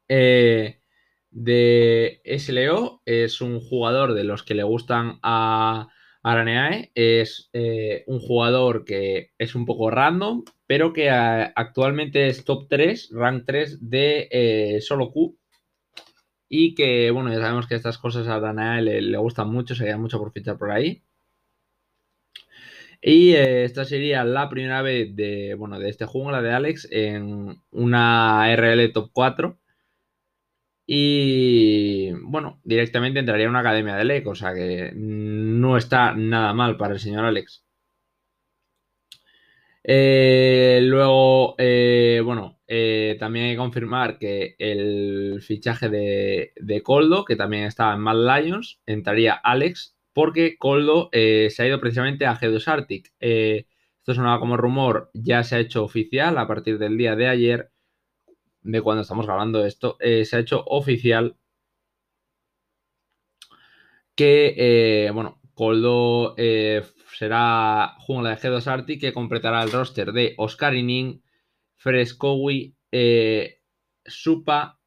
Eh, 0.10 0.82
de 1.30 2.22
SLO 2.26 3.02
es 3.06 3.40
un 3.40 3.62
jugador 3.62 4.16
de 4.16 4.26
los 4.26 4.44
que 4.44 4.54
le 4.54 4.64
gustan 4.64 5.20
a 5.24 5.88
Araneae. 6.24 6.92
Es 6.94 7.52
un 7.54 8.20
jugador 8.20 8.84
que 8.84 9.32
es 9.38 9.56
un 9.56 9.66
poco 9.66 9.90
random, 9.90 10.44
pero 10.66 10.92
que 10.92 11.10
actualmente 11.10 12.28
es 12.28 12.44
top 12.44 12.68
3, 12.68 13.12
rank 13.14 13.46
3 13.46 13.90
de 13.90 14.80
solo 14.82 15.12
Q. 15.12 15.38
Y 16.50 16.75
que, 16.75 17.12
bueno, 17.12 17.32
ya 17.32 17.39
sabemos 17.39 17.68
que 17.68 17.75
estas 17.75 17.98
cosas 17.98 18.27
a 18.27 18.82
le, 18.82 19.01
le 19.01 19.18
gustan 19.18 19.50
mucho, 19.50 19.75
se 19.75 19.86
queda 19.86 19.98
mucho 19.98 20.20
por 20.20 20.32
fichar 20.34 20.58
por 20.58 20.72
ahí. 20.72 21.04
Y 23.01 23.34
eh, 23.34 23.63
esta 23.63 23.86
sería 23.86 24.24
la 24.24 24.50
primera 24.50 24.82
vez 24.82 25.16
de, 25.16 25.56
bueno, 25.56 25.80
de 25.80 25.89
este 25.89 26.06
jungla 26.06 26.42
de 26.42 26.51
Alex 26.54 26.88
en 26.92 27.62
una 27.72 28.51
RL 28.56 28.92
top 28.94 29.12
4. 29.13 29.60
Y 30.88 32.12
bueno, 32.24 32.60
directamente 32.63 33.20
entraría 33.20 33.48
a 33.48 33.50
una 33.50 33.60
academia 33.60 33.96
de 33.96 34.06
LEC, 34.06 34.27
o 34.27 34.36
sea 34.36 34.54
que 34.54 34.92
no 34.96 35.77
está 35.77 36.13
nada 36.16 36.54
mal 36.54 36.77
para 36.77 36.94
el 36.94 37.00
señor 37.00 37.25
Alex. 37.25 37.67
Eh, 39.89 40.82
luego, 40.84 41.56
eh, 41.58 42.22
bueno, 42.24 42.60
eh, 42.67 43.15
también 43.20 43.46
hay 43.46 43.51
que 43.53 43.58
confirmar 43.58 44.20
que 44.20 44.56
el 44.60 45.41
fichaje 45.41 45.88
de, 45.88 46.51
de, 46.58 46.84
Coldo, 46.84 47.24
que 47.24 47.38
también 47.38 47.63
estaba 47.63 47.94
en 47.94 48.01
Mad 48.01 48.41
Lions, 48.41 48.82
entraría 48.86 49.34
Alex, 49.36 49.98
porque 50.12 50.58
Coldo 50.58 51.10
se 51.13 51.56
ha 51.60 51.67
ido 51.67 51.79
precisamente 51.79 52.25
a 52.25 52.36
G2 52.36 52.67
Arctic. 52.67 53.13
esto 53.20 54.13
sonaba 54.13 54.39
como 54.41 54.58
rumor, 54.58 55.10
ya 55.13 55.44
se 55.44 55.56
ha 55.56 55.60
hecho 55.60 55.84
oficial 55.86 56.38
a 56.38 56.48
partir 56.48 56.79
del 56.79 56.98
día 56.98 57.15
de 57.15 57.27
ayer 57.27 57.72
de 58.62 58.82
cuando 58.82 59.03
estamos 59.03 59.25
grabando 59.25 59.65
esto, 59.65 59.98
se 60.01 60.36
ha 60.36 60.39
hecho 60.39 60.63
oficial 60.65 61.38
que, 64.15 65.10
bueno, 65.13 65.39
Coldo 65.53 66.36
será 67.14 67.96
jungla 68.00 68.32
de 68.32 68.38
G2 68.38 68.68
Arctic 68.68 69.02
que 69.02 69.14
completará 69.14 69.64
el 69.64 69.72
roster 69.72 70.12
de 70.12 70.34
Oscar 70.38 70.76
Inin, 70.76 71.24
Frescowi, 71.76 72.76
eh, 72.92 73.62
Supa 74.06 74.80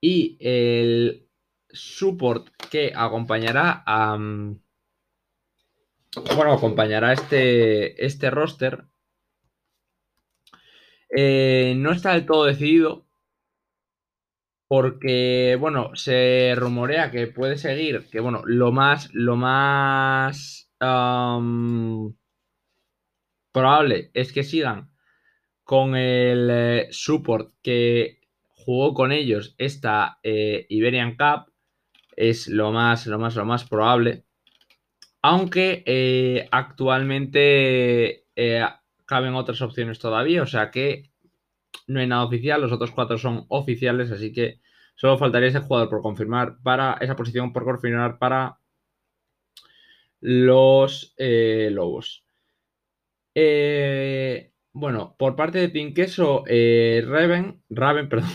y 0.00 0.36
el 0.40 1.28
support 1.70 2.48
que 2.70 2.92
acompañará 2.94 3.82
a... 3.86 4.14
Um, 4.14 4.60
bueno, 6.36 6.52
acompañará 6.52 7.12
este, 7.12 8.04
este 8.04 8.30
roster. 8.30 8.84
Eh, 11.16 11.74
no 11.76 11.92
está 11.92 12.12
del 12.12 12.26
todo 12.26 12.44
decidido 12.44 13.06
porque, 14.68 15.56
bueno, 15.60 15.94
se 15.94 16.54
rumorea 16.56 17.10
que 17.10 17.26
puede 17.26 17.58
seguir, 17.58 18.08
que 18.10 18.20
bueno, 18.20 18.42
lo 18.44 18.72
más, 18.72 19.10
lo 19.12 19.36
más 19.36 20.63
probable 23.52 24.10
es 24.14 24.32
que 24.32 24.42
sigan 24.42 24.90
con 25.64 25.96
el 25.96 26.48
eh, 26.50 26.88
support 26.90 27.52
que 27.62 28.20
jugó 28.50 28.94
con 28.94 29.12
ellos 29.12 29.54
esta 29.58 30.18
eh, 30.22 30.66
Iberian 30.68 31.16
Cup, 31.16 31.52
es 32.16 32.48
lo 32.48 32.70
más, 32.70 33.06
lo 33.06 33.18
más, 33.18 33.34
lo 33.34 33.44
más 33.44 33.64
probable. 33.64 34.24
Aunque 35.22 35.82
eh, 35.86 36.48
actualmente 36.50 38.26
caben 39.06 39.34
otras 39.34 39.62
opciones 39.62 39.98
todavía, 39.98 40.42
o 40.42 40.46
sea 40.46 40.70
que 40.70 41.10
no 41.86 42.00
hay 42.00 42.06
nada 42.06 42.24
oficial, 42.24 42.60
los 42.60 42.72
otros 42.72 42.90
cuatro 42.90 43.16
son 43.18 43.46
oficiales, 43.48 44.10
así 44.10 44.32
que 44.32 44.60
solo 44.96 45.18
faltaría 45.18 45.48
ese 45.48 45.60
jugador 45.60 45.88
por 45.88 46.02
confirmar 46.02 46.56
para 46.62 46.94
esa 47.00 47.16
posición 47.16 47.52
por 47.52 47.64
confirmar 47.64 48.18
para 48.18 48.58
los 50.24 51.14
eh, 51.18 51.68
Lobos. 51.70 52.24
Eh, 53.34 54.52
bueno, 54.72 55.16
por 55.18 55.36
parte 55.36 55.58
de 55.58 55.68
Pinqueso, 55.68 56.44
eh, 56.46 57.04
Raven, 57.06 57.62
Raven, 57.68 58.08
perdón, 58.08 58.30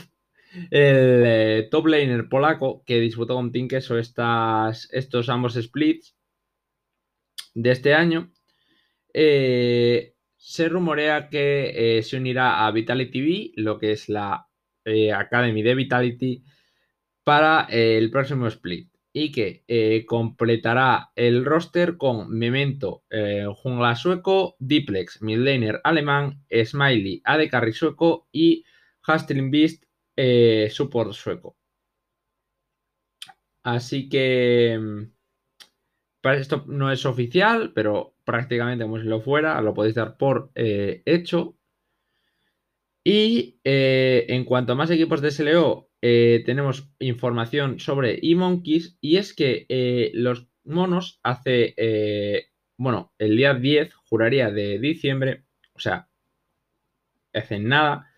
el 0.69 1.67
top 1.72 1.88
laner 1.88 2.29
polaco 2.29 2.84
que 2.86 3.00
disputó 3.00 3.34
con 3.34 3.51
Pinqueso 3.51 3.98
estas, 3.98 4.88
estos 4.91 5.29
ambos 5.29 5.55
splits 5.55 6.15
de 7.55 7.72
este 7.72 7.96
año. 7.96 8.31
Se 9.12 10.69
rumorea 10.69 11.27
que 11.29 12.01
se 12.03 12.17
unirá 12.17 12.67
a 12.67 12.72
Vitality 12.72 13.22
V, 13.22 13.51
lo 13.55 13.79
que 13.79 13.93
es 13.93 14.10
la 14.10 14.48
Academy 15.15 15.63
de 15.63 15.74
Vitality, 15.75 16.43
para 17.24 17.63
el 17.72 18.12
próximo 18.12 18.46
split. 18.48 18.88
Y 19.12 19.32
que 19.32 19.63
eh, 19.68 20.06
completará 20.06 21.12
el 21.16 21.44
roster 21.44 21.98
con 21.98 22.30
Memento, 22.30 23.04
eh, 23.10 23.46
jungla 23.56 23.96
sueco, 23.96 24.56
Diplex, 24.60 25.22
midlaner 25.22 25.82
alemán, 25.84 26.44
Smiley, 26.51 27.22
AD 27.25 27.50
carry 27.50 27.74
sueco 27.74 28.28
y 28.32 28.63
Hastling 29.04 29.50
Beast, 29.50 29.84
eh, 30.16 30.70
support 30.72 31.13
sueco. 31.13 31.58
Así 33.63 34.10
que 34.10 34.78
mm, 34.80 35.04
esto 36.34 36.66
no 36.68 36.92
es 36.92 37.06
oficial, 37.06 37.72
pero 37.74 38.16
prácticamente 38.24 38.84
como 38.84 39.00
si 39.00 39.06
lo 39.08 39.22
fuera, 39.22 39.60
lo 39.62 39.74
podéis 39.74 39.96
dar 39.96 40.18
por 40.18 40.51
hecho. 40.56 41.56
Y 43.04 43.60
en 43.63 44.46
cuanto 44.46 44.74
a 44.74 44.75
más 44.75 44.92
equipos 44.92 45.22
de 45.22 45.32
SLO, 45.32 45.88
eh, 46.01 46.44
tenemos 46.46 46.89
información 47.00 47.79
sobre 47.79 48.20
eMonkeys 48.22 48.98
y 49.01 49.18
es 49.18 49.34
que 49.34 49.65
eh, 49.70 50.12
los 50.13 50.48
monos 50.63 51.20
hace, 51.24 51.75
bueno, 52.77 53.13
el 53.18 53.36
día 53.36 53.53
10, 53.53 53.94
juraría 53.94 54.51
de 54.51 54.79
diciembre, 54.79 55.46
o 55.74 55.79
sea, 55.79 56.10
hace 57.34 57.60
nada, 57.60 58.12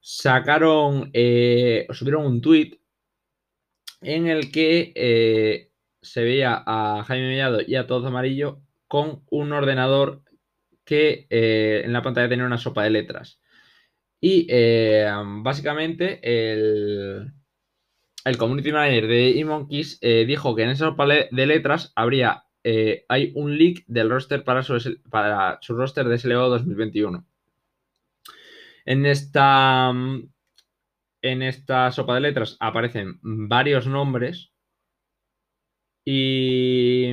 sacaron, 0.00 1.10
subieron 1.12 2.26
un 2.26 2.40
tweet 2.40 2.78
en 4.02 4.28
el 4.28 4.52
que 4.52 5.70
se 6.00 6.22
veía 6.22 6.62
a 6.64 7.02
Jaime 7.04 7.28
Mellado 7.28 7.60
y 7.66 7.74
a 7.74 7.86
Todos 7.86 8.06
Amarillo 8.06 8.60
con 8.86 9.24
un 9.30 9.52
ordenador 9.52 10.22
que 10.84 11.26
en 11.30 11.92
la 11.92 12.02
pantalla 12.02 12.28
tenía 12.28 12.46
una 12.46 12.58
sopa 12.58 12.84
de 12.84 12.90
letras. 12.90 13.40
Y 14.20 14.46
eh, 14.50 15.10
básicamente 15.42 16.20
el, 16.22 17.32
el 18.24 18.38
community 18.38 18.72
manager 18.72 19.06
de 19.06 19.38
eMonkeys 19.40 19.98
eh, 20.00 20.24
dijo 20.26 20.54
que 20.54 20.62
en 20.64 20.70
ese 20.70 20.84
sopa 20.84 21.06
de 21.06 21.46
letras 21.46 21.92
habría 21.94 22.46
eh, 22.68 23.04
hay 23.08 23.30
un 23.36 23.56
leak 23.56 23.84
del 23.86 24.10
roster 24.10 24.42
para 24.42 24.60
su, 24.64 24.76
para 25.08 25.58
su 25.60 25.76
roster 25.76 26.08
de 26.08 26.18
SLO 26.18 26.48
2021. 26.48 27.24
En 28.84 29.06
esta, 29.06 29.92
en 31.22 31.42
esta 31.42 31.92
sopa 31.92 32.14
de 32.14 32.20
letras 32.22 32.56
aparecen 32.58 33.20
varios 33.22 33.86
nombres 33.86 34.52
y, 36.04 37.12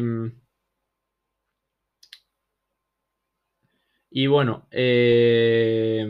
y 4.10 4.28
bueno, 4.28 4.68
eh, 4.72 6.06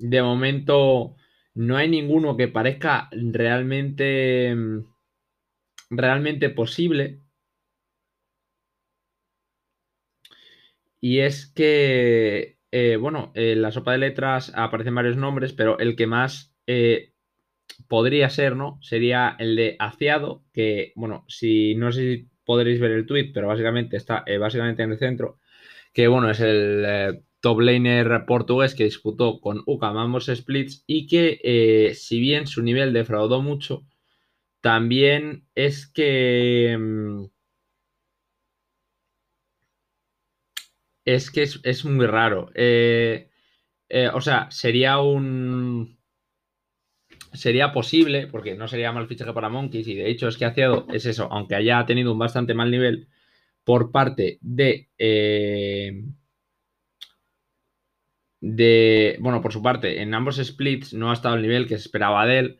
de 0.00 0.22
momento 0.22 1.16
no 1.54 1.76
hay 1.76 1.88
ninguno 1.88 2.36
que 2.36 2.48
parezca 2.48 3.08
realmente, 3.12 4.56
realmente 5.90 6.50
posible. 6.50 7.20
Y 11.00 11.20
es 11.20 11.46
que, 11.46 12.58
eh, 12.70 12.96
bueno, 12.96 13.32
en 13.34 13.62
la 13.62 13.72
sopa 13.72 13.92
de 13.92 13.98
letras 13.98 14.52
aparecen 14.54 14.94
varios 14.94 15.16
nombres, 15.16 15.52
pero 15.52 15.78
el 15.78 15.96
que 15.96 16.06
más 16.06 16.54
eh, 16.66 17.12
podría 17.88 18.30
ser, 18.30 18.56
¿no? 18.56 18.78
Sería 18.82 19.36
el 19.38 19.56
de 19.56 19.76
Aciado, 19.78 20.44
que, 20.52 20.92
bueno, 20.96 21.24
si 21.28 21.74
no 21.76 21.92
sé 21.92 22.00
si 22.02 22.28
podréis 22.44 22.80
ver 22.80 22.92
el 22.92 23.06
tweet, 23.06 23.32
pero 23.34 23.48
básicamente 23.48 23.96
está 23.96 24.24
eh, 24.26 24.38
básicamente 24.38 24.82
en 24.82 24.92
el 24.92 24.98
centro, 24.98 25.38
que, 25.94 26.08
bueno, 26.08 26.30
es 26.30 26.40
el 26.40 27.22
top 27.40 27.60
laner 27.60 28.24
portugués 28.26 28.74
que 28.74 28.84
disputó 28.84 29.40
con 29.40 29.62
UCAM 29.66 29.96
ambos 29.96 30.26
splits 30.26 30.84
y 30.86 31.06
que 31.06 31.40
eh, 31.42 31.94
si 31.94 32.20
bien 32.20 32.46
su 32.46 32.62
nivel 32.62 32.92
defraudó 32.92 33.42
mucho, 33.42 33.86
también 34.60 35.46
es 35.54 35.86
que... 35.86 36.76
Mm, 36.78 37.26
es 41.04 41.30
que 41.30 41.42
es, 41.42 41.84
muy 41.84 42.06
raro. 42.06 42.50
Eh, 42.54 43.30
eh, 43.88 44.08
o 44.12 44.20
sea, 44.20 44.50
sería 44.50 44.98
un... 45.00 45.98
Sería 47.32 47.72
posible, 47.72 48.26
porque 48.26 48.56
no 48.56 48.66
sería 48.68 48.92
mal 48.92 49.06
fichaje 49.06 49.32
para 49.32 49.48
Monkeys, 49.48 49.86
y 49.88 49.94
de 49.94 50.10
hecho 50.10 50.28
es 50.28 50.36
que 50.36 50.44
Aciado 50.44 50.86
es 50.92 51.06
eso, 51.06 51.28
aunque 51.30 51.54
haya 51.54 51.86
tenido 51.86 52.12
un 52.12 52.18
bastante 52.18 52.54
mal 52.54 52.70
nivel 52.70 53.08
por 53.64 53.92
parte 53.92 54.38
de 54.42 54.88
de, 58.40 59.18
bueno, 59.20 59.40
por 59.42 59.52
su 59.52 59.62
parte, 59.62 60.00
en 60.02 60.14
ambos 60.14 60.36
splits 60.36 60.94
no 60.94 61.10
ha 61.10 61.14
estado 61.14 61.34
al 61.34 61.42
nivel 61.42 61.66
que 61.66 61.76
se 61.76 61.84
esperaba 61.84 62.26
de 62.26 62.38
él. 62.38 62.58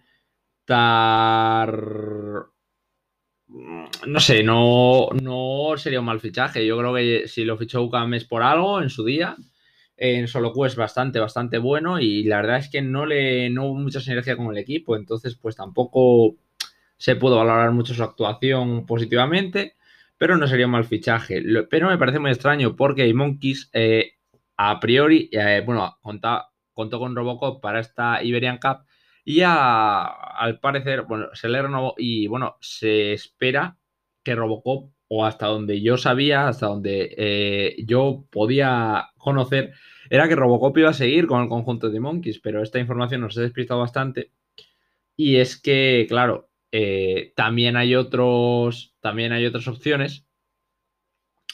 Tar... 0.65 2.47
No 4.07 4.21
sé, 4.21 4.43
no, 4.45 5.09
no 5.21 5.73
sería 5.77 6.01
un 6.01 6.07
mal 6.07 6.21
fichaje. 6.21 6.65
Yo 6.65 6.79
creo 6.79 6.95
que 6.95 7.29
si 7.29 7.45
lo 7.45 7.57
fichó 7.57 7.83
UCAM 7.83 8.15
es 8.15 8.25
por 8.25 8.43
algo 8.43 8.81
en 8.81 8.91
su 8.91 9.05
día. 9.05 9.37
En 9.97 10.29
solo 10.29 10.53
es 10.65 10.77
bastante, 10.77 11.19
bastante 11.19 11.59
bueno 11.59 12.01
y 12.01 12.25
la 12.25 12.37
verdad 12.37 12.57
es 12.59 12.71
que 12.71 12.81
no 12.81 13.05
le 13.05 13.51
no 13.51 13.67
hubo 13.67 13.75
mucha 13.75 14.01
sinergia 14.01 14.35
con 14.35 14.51
el 14.51 14.57
equipo, 14.57 14.97
entonces 14.97 15.37
pues 15.37 15.57
tampoco 15.57 16.37
se 16.97 17.17
pudo 17.17 17.37
valorar 17.37 17.73
mucho 17.73 17.93
su 17.93 18.03
actuación 18.03 18.87
positivamente, 18.87 19.75
pero 20.17 20.39
no 20.39 20.47
sería 20.47 20.67
un 20.67 20.73
mal 20.73 20.85
fichaje. 20.85 21.43
Pero 21.69 21.89
me 21.89 21.99
parece 21.99 22.19
muy 22.19 22.31
extraño 22.31 22.77
porque 22.77 23.13
Monkeys 23.13 23.69
eh, 23.75 24.13
a 24.63 24.79
priori, 24.79 25.31
eh, 25.33 25.63
bueno, 25.65 25.99
contó 26.03 26.99
con 26.99 27.17
Robocop 27.17 27.63
para 27.63 27.81
esta 27.81 28.23
Iberian 28.23 28.59
Cup 28.59 28.85
y 29.25 29.41
al 29.43 30.61
parecer, 30.61 31.05
bueno, 31.09 31.29
se 31.33 31.49
le 31.49 31.63
renovó 31.63 31.95
y 31.97 32.27
bueno, 32.27 32.59
se 32.61 33.15
espera 33.15 33.79
que 34.23 34.35
Robocop, 34.35 34.93
o 35.09 35.25
hasta 35.25 35.47
donde 35.47 35.81
yo 35.81 35.97
sabía, 35.97 36.47
hasta 36.47 36.67
donde 36.67 37.15
eh, 37.17 37.77
yo 37.87 38.27
podía 38.31 39.09
conocer, 39.17 39.73
era 40.11 40.29
que 40.29 40.37
Robocop 40.37 40.77
iba 40.77 40.91
a 40.91 40.95
seguir 40.95 41.27
con 41.27 41.43
el 41.43 41.49
conjunto 41.49 41.89
de 41.89 42.01
Monkeys, 42.01 42.39
pero 42.41 42.63
esta 42.63 42.79
información 42.79 43.23
nos 43.23 43.39
ha 43.39 43.41
despistado 43.41 43.81
bastante. 43.81 44.33
Y 45.17 45.37
es 45.37 45.59
que, 45.61 46.05
claro, 46.07 46.51
eh, 46.71 47.33
también 47.35 47.77
hay 47.77 47.95
otros, 47.95 48.95
también 49.01 49.33
hay 49.33 49.47
otras 49.47 49.69
opciones 49.69 50.27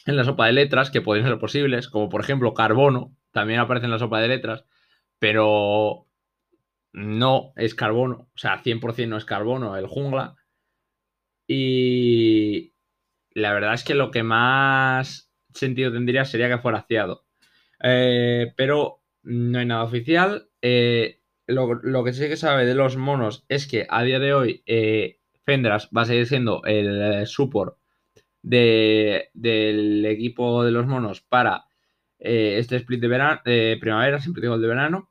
en 0.06 0.16
la 0.16 0.24
sopa 0.24 0.46
de 0.46 0.52
letras 0.52 0.90
que 0.90 1.02
pueden 1.02 1.24
ser 1.24 1.38
posibles, 1.38 1.88
como 1.88 2.08
por 2.08 2.20
ejemplo 2.20 2.54
carbono, 2.54 3.14
también 3.32 3.60
aparece 3.60 3.86
en 3.86 3.90
la 3.90 3.98
sopa 3.98 4.20
de 4.20 4.28
letras, 4.28 4.64
pero 5.18 6.06
no 6.92 7.52
es 7.56 7.74
carbono, 7.74 8.30
o 8.34 8.38
sea, 8.38 8.62
100% 8.62 9.08
no 9.08 9.16
es 9.16 9.24
carbono, 9.24 9.76
el 9.76 9.86
jungla. 9.86 10.36
Y 11.48 12.72
la 13.32 13.52
verdad 13.52 13.74
es 13.74 13.84
que 13.84 13.94
lo 13.94 14.10
que 14.10 14.22
más 14.22 15.32
sentido 15.52 15.92
tendría 15.92 16.24
sería 16.24 16.48
que 16.48 16.58
fuera 16.58 16.78
aciado. 16.78 17.26
Eh, 17.82 18.52
pero 18.56 19.02
no 19.22 19.58
hay 19.58 19.66
nada 19.66 19.84
oficial. 19.84 20.48
Eh, 20.62 21.20
lo, 21.46 22.04
que 22.04 22.12
sí 22.12 22.28
que 22.28 22.36
sabe 22.36 22.64
de 22.64 22.74
los 22.74 22.96
monos 22.96 23.44
es 23.48 23.66
que 23.66 23.86
a 23.88 24.02
día 24.02 24.18
de 24.18 24.34
hoy 24.34 24.62
eh, 24.66 25.20
Fendras 25.44 25.90
va 25.96 26.02
a 26.02 26.06
seguir 26.06 26.26
siendo 26.26 26.62
el 26.64 27.26
support 27.26 27.78
del 28.46 30.06
equipo 30.06 30.64
de 30.64 30.70
los 30.70 30.86
monos 30.86 31.20
para 31.20 31.66
eh, 32.18 32.58
este 32.58 32.76
split 32.76 33.00
de, 33.00 33.08
verano, 33.08 33.40
de 33.44 33.76
primavera, 33.80 34.20
siempre 34.20 34.42
digo 34.42 34.54
el 34.54 34.62
de 34.62 34.68
verano, 34.68 35.10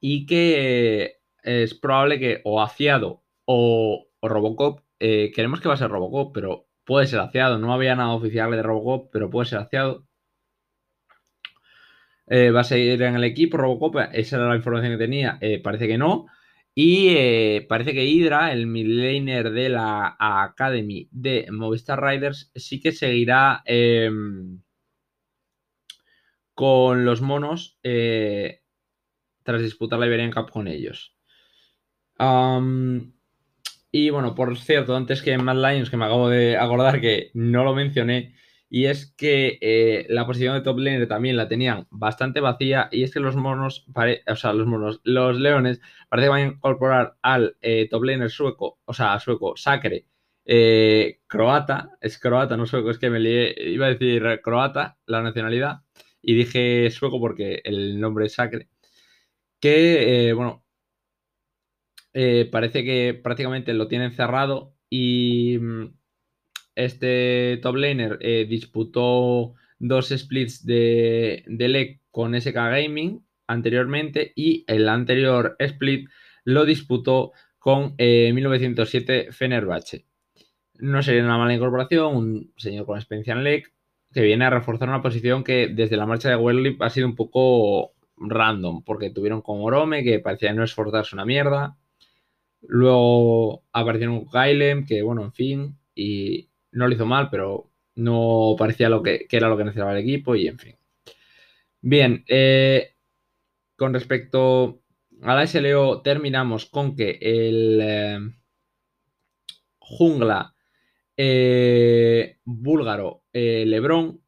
y 0.00 0.26
que 0.26 1.18
es 1.42 1.74
probable 1.74 2.18
que 2.20 2.40
o 2.44 2.62
Aciado 2.62 3.24
o, 3.44 4.08
Robocop, 4.22 4.80
eh, 5.00 5.32
queremos 5.34 5.60
que 5.60 5.68
va 5.68 5.74
a 5.74 5.76
ser 5.76 5.90
Robocop, 5.90 6.32
pero 6.32 6.68
puede 6.84 7.06
ser 7.08 7.20
Aciado, 7.20 7.58
no 7.58 7.72
había 7.74 7.96
nada 7.96 8.12
oficial 8.14 8.50
de 8.52 8.62
Robocop, 8.62 9.10
pero 9.12 9.30
puede 9.30 9.48
ser 9.48 9.58
Aciado. 9.58 10.06
Eh, 12.28 12.50
va 12.50 12.60
a 12.60 12.64
seguir 12.64 13.02
en 13.02 13.16
el 13.16 13.24
equipo 13.24 13.56
Robocop, 13.56 13.96
esa 14.12 14.36
era 14.36 14.48
la 14.48 14.56
información 14.56 14.92
que 14.92 14.98
tenía, 14.98 15.40
parece 15.62 15.88
que 15.88 15.98
no. 15.98 16.26
Y 16.74 17.08
eh, 17.10 17.66
parece 17.68 17.92
que 17.92 18.04
Hydra, 18.06 18.52
el 18.52 18.66
midlaner 18.66 19.50
de 19.50 19.68
la 19.68 20.16
Academy 20.18 21.06
de 21.10 21.48
Movistar 21.50 22.02
Riders, 22.02 22.50
sí 22.54 22.80
que 22.80 22.92
seguirá 22.92 23.62
em, 23.66 24.62
con 26.54 27.04
los 27.04 27.20
monos 27.20 27.78
eh, 27.82 28.62
tras 29.42 29.62
disputar 29.62 29.98
la 29.98 30.06
Iberian 30.06 30.32
Cup 30.32 30.50
con 30.50 30.66
ellos. 30.68 31.14
y 33.90 34.10
bueno, 34.10 34.34
por 34.34 34.56
cierto, 34.58 34.96
antes 34.96 35.22
que 35.22 35.36
Mad 35.36 35.56
Lions, 35.56 35.90
que 35.90 35.96
me 35.96 36.06
acabo 36.06 36.28
de 36.28 36.56
acordar 36.56 37.00
que 37.00 37.30
no 37.34 37.64
lo 37.64 37.74
mencioné, 37.74 38.34
y 38.74 38.86
es 38.86 39.12
que 39.18 39.58
eh, 39.60 40.06
la 40.08 40.26
posición 40.26 40.54
de 40.54 40.62
top 40.62 40.78
laner 40.78 41.06
también 41.06 41.36
la 41.36 41.46
tenían 41.46 41.86
bastante 41.90 42.40
vacía 42.40 42.88
y 42.90 43.02
es 43.02 43.12
que 43.12 43.20
los 43.20 43.36
monos, 43.36 43.86
o 44.26 44.34
sea, 44.34 44.54
los 44.54 44.66
monos, 44.66 45.02
los 45.04 45.36
leones 45.38 45.82
parece 46.08 46.24
que 46.26 46.30
van 46.30 46.40
a 46.40 46.46
incorporar 46.54 47.18
al 47.20 47.58
eh, 47.60 47.86
top 47.90 48.04
laner 48.04 48.30
sueco, 48.30 48.78
o 48.86 48.94
sea, 48.94 49.20
sueco, 49.20 49.58
sacre, 49.58 50.06
eh, 50.46 51.20
croata, 51.26 51.90
es 52.00 52.18
croata, 52.18 52.56
no 52.56 52.64
sueco, 52.64 52.90
es 52.90 52.98
que 52.98 53.10
me 53.10 53.20
lié, 53.20 53.54
iba 53.58 53.84
a 53.86 53.90
decir 53.90 54.40
croata, 54.42 54.96
la 55.04 55.22
nacionalidad, 55.22 55.82
y 56.22 56.34
dije 56.34 56.90
sueco 56.90 57.20
porque 57.20 57.60
el 57.64 58.00
nombre 58.00 58.24
es 58.24 58.32
sacre, 58.34 58.70
que, 59.60 60.32
bueno, 60.34 60.64
parece 62.50 62.84
que 62.84 63.20
prácticamente 63.22 63.74
lo 63.74 63.86
tienen 63.88 64.12
cerrado 64.12 64.74
y 64.88 65.58
mm, 65.58 66.01
este 66.74 67.58
top 67.62 67.76
laner 67.76 68.18
eh, 68.20 68.46
disputó 68.48 69.54
dos 69.78 70.08
splits 70.08 70.64
de, 70.64 71.44
de 71.46 71.68
LEC 71.68 72.00
con 72.10 72.40
SK 72.40 72.54
Gaming 72.54 73.24
anteriormente 73.46 74.32
y 74.34 74.64
el 74.66 74.88
anterior 74.88 75.56
split 75.58 76.08
lo 76.44 76.64
disputó 76.64 77.32
con 77.58 77.94
1907 77.98 79.18
eh, 79.18 79.32
Fenerbahce. 79.32 80.06
No 80.78 81.02
sería 81.02 81.22
una 81.22 81.38
mala 81.38 81.54
incorporación, 81.54 82.16
un 82.16 82.52
señor 82.56 82.86
con 82.86 82.96
experiencia 82.96 83.34
en 83.34 83.44
LEC 83.44 83.72
que 84.12 84.22
viene 84.22 84.44
a 84.44 84.50
reforzar 84.50 84.88
una 84.88 85.02
posición 85.02 85.42
que 85.44 85.68
desde 85.68 85.96
la 85.96 86.06
marcha 86.06 86.28
de 86.28 86.36
Werlip 86.36 86.82
ha 86.82 86.90
sido 86.90 87.06
un 87.06 87.16
poco 87.16 87.94
random, 88.16 88.82
porque 88.84 89.10
tuvieron 89.10 89.42
con 89.42 89.60
Orome, 89.60 90.04
que 90.04 90.20
parecía 90.20 90.52
no 90.52 90.64
esforzarse 90.64 91.14
una 91.14 91.24
mierda. 91.24 91.76
Luego 92.60 93.64
aparecieron 93.72 94.24
con 94.24 94.28
Kylem, 94.42 94.86
que 94.86 95.02
bueno, 95.02 95.22
en 95.22 95.32
fin, 95.32 95.78
y 95.94 96.48
no 96.72 96.88
lo 96.88 96.94
hizo 96.94 97.06
mal, 97.06 97.28
pero 97.30 97.70
no 97.94 98.54
parecía 98.58 98.88
lo 98.88 99.02
que, 99.02 99.26
era 99.30 99.48
lo 99.48 99.56
que 99.56 99.64
necesitaba 99.64 99.92
el 99.92 100.02
equipo, 100.02 100.34
y 100.34 100.48
en 100.48 100.58
fin. 100.58 100.76
Bien, 101.80 102.24
eh, 102.28 102.94
con 103.76 103.92
respecto 103.94 104.82
a 105.22 105.34
la 105.34 105.46
SLO, 105.46 106.02
terminamos 106.02 106.66
con 106.66 106.96
que 106.96 107.18
el 107.20 107.80
eh, 107.82 108.18
jungla 109.78 110.54
eh, 111.16 112.38
búlgaro 112.44 113.24
Lebron 113.32 114.20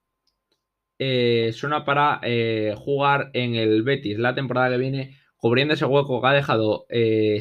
suena 1.53 1.85
para 1.85 2.21
jugar 2.77 3.31
en 3.35 3.55
el 3.57 3.83
Betis 3.83 4.19
la 4.19 4.35
temporada 4.35 4.71
que 4.71 4.79
viene 4.79 5.17
cubriendo 5.45 5.75
ese 5.75 5.85
hueco 5.85 6.23
que 6.23 6.27
ha 6.27 6.33
dejado 6.33 6.87
eh, 6.89 7.39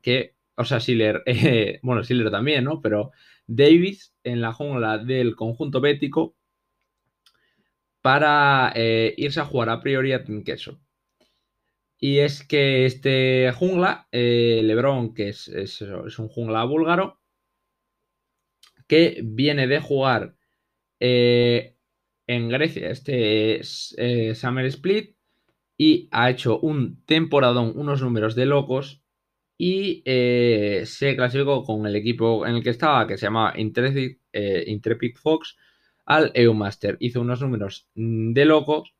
que, 0.00 0.36
o 0.54 0.64
sea, 0.64 0.78
Siller, 0.78 1.24
bueno, 1.82 2.04
Siller 2.04 2.30
también, 2.30 2.62
¿no? 2.62 2.80
Pero 2.80 3.10
Davis 3.46 4.14
en 4.24 4.40
la 4.40 4.52
jungla 4.52 4.98
del 4.98 5.36
conjunto 5.36 5.80
bético 5.80 6.36
para 8.00 8.72
eh, 8.74 9.14
irse 9.16 9.40
a 9.40 9.44
jugar 9.44 9.70
a 9.70 9.80
priori 9.80 10.12
a 10.12 10.24
Team 10.24 10.44
Queso. 10.44 10.80
Y 11.98 12.18
es 12.18 12.44
que 12.44 12.84
este 12.84 13.52
jungla, 13.52 14.08
eh, 14.10 14.60
Lebron, 14.64 15.14
que 15.14 15.28
es, 15.28 15.48
es, 15.48 15.80
un 15.82 16.28
jungla 16.28 16.64
búlgaro, 16.64 17.20
que 18.88 19.20
viene 19.22 19.66
de 19.68 19.80
jugar 19.80 20.36
en 20.98 22.48
Grecia 22.48 22.90
este 22.90 23.62
Summer 24.34 24.66
Split 24.66 25.16
y 25.76 26.08
ha 26.12 26.30
hecho 26.30 26.60
un 26.60 27.04
temporadón, 27.06 27.72
unos 27.74 28.02
números 28.02 28.34
de 28.34 28.46
locos 28.46 29.01
y 29.64 30.02
eh, 30.06 30.82
se 30.86 31.14
clasificó 31.14 31.62
con 31.62 31.86
el 31.86 31.94
equipo 31.94 32.44
en 32.44 32.56
el 32.56 32.64
que 32.64 32.70
estaba, 32.70 33.06
que 33.06 33.16
se 33.16 33.26
llama 33.26 33.54
Intrepid, 33.56 34.16
eh, 34.32 35.14
Fox, 35.14 35.56
al 36.04 36.32
EUMaster. 36.34 36.96
Hizo 36.98 37.20
unos 37.20 37.40
números 37.40 37.88
de 37.94 38.44
locos 38.44 38.92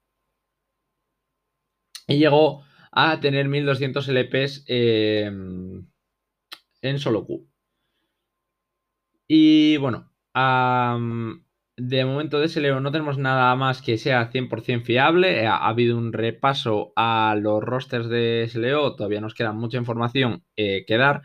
y 2.07 2.18
llegó 2.18 2.62
a 2.92 3.18
tener 3.18 3.48
1200 3.48 4.07
LPs 4.07 4.64
em, 4.68 5.85
en 6.81 6.98
solo 7.01 7.25
Q. 7.27 7.44
Y 9.27 9.79
bueno, 9.79 10.12
de 11.76 12.04
momento 12.04 12.38
de 12.38 12.48
SLO 12.48 12.80
no 12.80 12.92
tenemos 12.92 13.18
nada 13.18 13.54
más 13.56 13.82
que 13.82 13.98
sea 13.98 14.30
100% 14.30 14.82
fiable. 14.82 15.42
Eh, 15.42 15.46
ha, 15.46 15.66
habido 15.68 15.96
un 15.96 16.12
repaso 16.12 16.92
a 16.96 17.37
los 17.40 17.62
rosters 17.62 18.08
de 18.08 18.46
SLO. 18.48 18.94
Todavía 18.94 19.20
nos 19.20 19.35
queda 19.35 19.52
mucha 19.52 19.78
información 19.78 20.44
eh, 20.56 20.85
que 20.87 20.96
dar. 20.96 21.22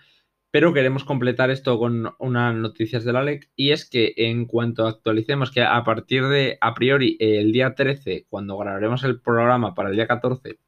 Pero 0.49 0.73
queremos 0.73 1.03
completar 1.03 1.51
esto 1.51 1.77
con 1.77 2.13
unas 2.19 2.55
noticias 2.55 3.03
de 3.03 3.13
la 3.13 3.23
LEC. 3.23 3.49
Y 3.55 3.71
es 3.71 3.89
que 3.89 4.13
en 4.17 4.45
cuanto 4.45 4.88
actualicemos 4.88 5.51
que 5.51 5.62
a 5.62 5.83
partir 5.83 6.25
de 6.27 6.57
a 6.62 6.73
priori 6.73 7.17
el 7.19 7.51
día 7.51 7.75
13, 7.75 8.25
cuando 8.29 8.57
grabaremos 8.57 9.03
el 9.03 9.19
programa 9.21 9.75
para 9.75 9.89
el 9.89 9.95
día 9.95 10.07
14, 10.07 10.60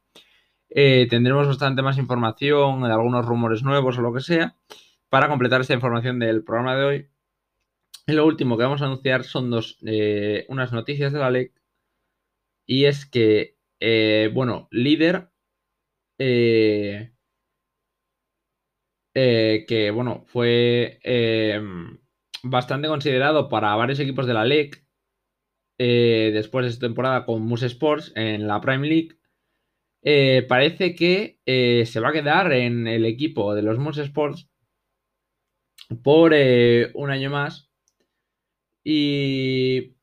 eh, 0.70 1.06
tendremos 1.10 1.48
bastante 1.48 1.82
más 1.82 1.98
información 1.98 2.84
algunos 2.84 3.26
rumores 3.26 3.62
nuevos 3.62 3.98
o 3.98 4.02
lo 4.02 4.12
que 4.12 4.20
sea. 4.20 4.56
Para 5.08 5.28
completar 5.28 5.60
esta 5.60 5.74
información 5.74 6.18
del 6.20 6.44
programa 6.44 6.76
de 6.76 6.84
hoy, 6.84 7.08
lo 8.14 8.26
último 8.26 8.56
que 8.56 8.64
vamos 8.64 8.82
a 8.82 8.86
anunciar 8.86 9.24
son 9.24 9.50
dos, 9.50 9.78
eh, 9.86 10.46
unas 10.48 10.72
noticias 10.72 11.12
de 11.12 11.18
la 11.18 11.30
LEC. 11.30 11.52
Y 12.66 12.84
es 12.86 13.04
que, 13.06 13.58
eh, 13.80 14.30
bueno, 14.32 14.68
líder, 14.70 15.30
eh, 16.18 17.12
que, 19.14 19.90
bueno, 19.90 20.24
fue 20.26 21.00
bastante 22.42 22.88
considerado 22.88 23.48
para 23.48 23.74
varios 23.76 24.00
equipos 24.00 24.26
de 24.26 24.34
la 24.34 24.44
LEC 24.44 24.84
después 25.78 26.64
de 26.64 26.70
esta 26.70 26.86
temporada 26.86 27.24
con 27.24 27.42
Moose 27.42 27.66
Sports 27.66 28.12
en 28.14 28.46
la 28.46 28.60
Prime 28.60 28.86
League. 28.86 29.18
parece 30.48 30.94
que 30.94 31.40
se 31.86 32.00
va 32.00 32.10
a 32.10 32.12
quedar 32.12 32.52
en 32.52 32.86
el 32.86 33.04
equipo 33.04 33.54
de 33.54 33.62
los 33.62 33.78
Moose 33.78 34.02
Sports 34.02 34.48
por 36.02 36.32
un 36.94 37.10
año 37.10 37.30
más 37.30 37.69
y 38.84 39.96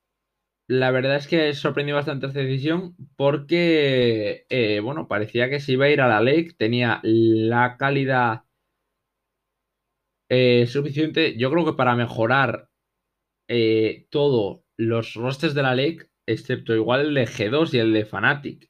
la 0.68 0.92
verdad 0.92 1.16
es 1.16 1.28
que 1.28 1.54
sorprendió 1.54 1.96
bastante 1.96 2.28
esta 2.28 2.40
decisión 2.42 2.96
porque, 3.16 4.46
eh, 4.50 4.82
bueno, 4.82 5.08
parecía 5.08 5.50
que 5.50 5.62
se 5.62 5.74
iba 5.74 5.86
a 5.86 5.90
ir 5.90 6.02
a 6.02 6.10
la 6.10 6.22
ley, 6.22 6.50
tenía 6.58 7.00
la 7.04 7.78
calidad 7.78 8.44
eh, 10.30 10.68
suficiente, 10.68 11.38
yo 11.38 11.50
creo 11.52 11.66
que 11.66 11.74
para 11.74 11.96
mejorar 11.96 12.70
eh, 13.48 14.08
todos 14.10 14.62
los 14.78 15.14
rosters 15.16 15.54
de 15.54 15.64
la 15.64 15.76
ley, 15.76 16.00
excepto 16.26 16.76
igual 16.76 17.08
el 17.08 17.14
de 17.14 17.28
G2 17.28 17.74
y 17.74 17.80
el 17.80 17.94
de 17.94 18.06
Fnatic. 18.06 18.70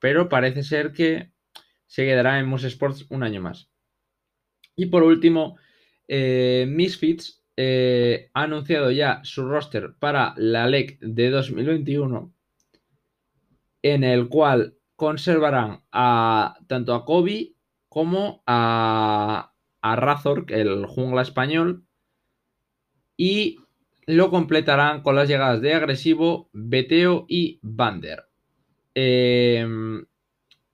pero 0.00 0.28
parece 0.28 0.62
ser 0.62 0.92
que 0.92 1.32
se 1.86 2.04
quedará 2.04 2.38
en 2.40 2.46
Moose 2.46 2.66
Sports 2.68 3.06
un 3.10 3.22
año 3.22 3.40
más. 3.40 3.70
Y 4.76 4.86
por 4.86 5.04
último, 5.04 5.56
Misfits 6.08 7.37
eh, 7.60 8.30
ha 8.34 8.42
anunciado 8.42 8.92
ya 8.92 9.20
su 9.24 9.44
roster 9.44 9.92
para 9.98 10.32
la 10.36 10.68
LEC 10.68 11.00
de 11.00 11.28
2021, 11.30 12.32
en 13.82 14.04
el 14.04 14.28
cual 14.28 14.76
conservarán 14.94 15.82
a 15.90 16.56
tanto 16.68 16.94
a 16.94 17.04
Kobe 17.04 17.56
como 17.88 18.44
a, 18.46 19.54
a 19.82 19.96
Razor, 19.96 20.46
el 20.50 20.86
jungla 20.86 21.22
español, 21.22 21.84
y 23.16 23.58
lo 24.06 24.30
completarán 24.30 25.02
con 25.02 25.16
las 25.16 25.28
llegadas 25.28 25.60
de 25.60 25.74
Agresivo, 25.74 26.50
Beteo 26.52 27.26
y 27.28 27.58
Bander. 27.62 28.26
Em, 28.94 30.06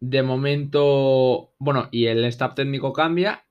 de 0.01 0.23
momento, 0.23 1.55
bueno, 1.59 1.88
y 1.90 2.07
el 2.07 2.27
staff 2.27 2.55
técnico 2.55 2.92
cambia 2.92 3.43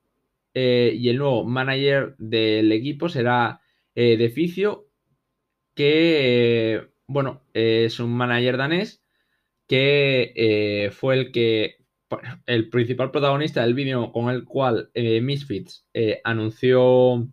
eh, 0.54 0.94
y 0.96 1.10
el 1.10 1.18
nuevo 1.18 1.44
manager 1.46 2.16
del 2.18 2.72
equipo 2.72 3.10
será 3.10 3.62
eh, 3.96 4.18
Deficio, 4.18 4.88
que, 5.76 6.76
eh, 6.76 6.88
bueno, 7.08 7.44
es 7.54 8.00
un 8.00 8.12
manager 8.14 8.58
danés 8.58 9.04
que 9.68 10.92
fue 10.94 11.16
el 11.16 11.32
que, 11.32 11.78
el 12.46 12.70
principal 12.70 13.12
protagonista 13.12 13.64
del 13.64 13.74
vídeo 13.74 14.12
con 14.12 14.30
el 14.30 14.46
cual 14.46 14.92
Misfits 14.94 15.88
anunció, 16.24 17.28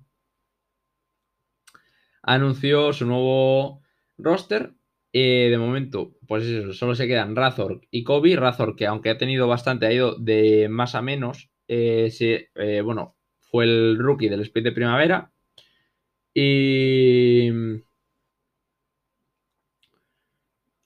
anunció 2.23 2.93
su 2.93 3.07
nuevo 3.07 3.83
roster. 4.17 4.75
de 5.13 5.57
momento, 5.59 6.17
pues 6.27 6.45
eso, 6.47 6.73
solo 6.73 6.95
se 6.95 7.07
quedan 7.09 7.37
Razor 7.37 7.83
y 7.91 8.05
Kobe. 8.05 8.37
Razor, 8.37 8.77
que 8.77 8.87
aunque 8.87 9.11
ha 9.11 9.19
tenido 9.19 9.47
bastante, 9.49 9.87
ha 9.87 9.93
ido 9.93 10.15
de 10.17 10.69
más 10.71 10.95
a 10.95 11.03
menos 11.03 11.51
eh, 11.73 12.49
eh, 12.57 12.81
bueno, 12.83 13.17
fue 13.39 13.65
el 13.65 13.97
rookie 13.99 14.29
del 14.29 14.41
split 14.41 14.65
de 14.65 14.73
primavera. 14.73 15.33
Y. 16.35 17.51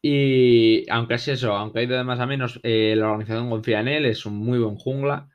Y 0.02 0.88
aunque 0.90 1.14
es 1.14 1.28
eso, 1.28 1.54
aunque 1.54 1.78
hay 1.80 1.86
de 1.86 2.04
más 2.04 2.20
a 2.20 2.26
menos, 2.26 2.60
eh, 2.62 2.94
la 2.94 3.06
organización 3.06 3.48
confía 3.48 3.80
en 3.80 3.88
él, 3.88 4.04
es 4.04 4.26
un 4.26 4.36
muy 4.36 4.58
buen 4.58 4.76
jungla. 4.76 5.30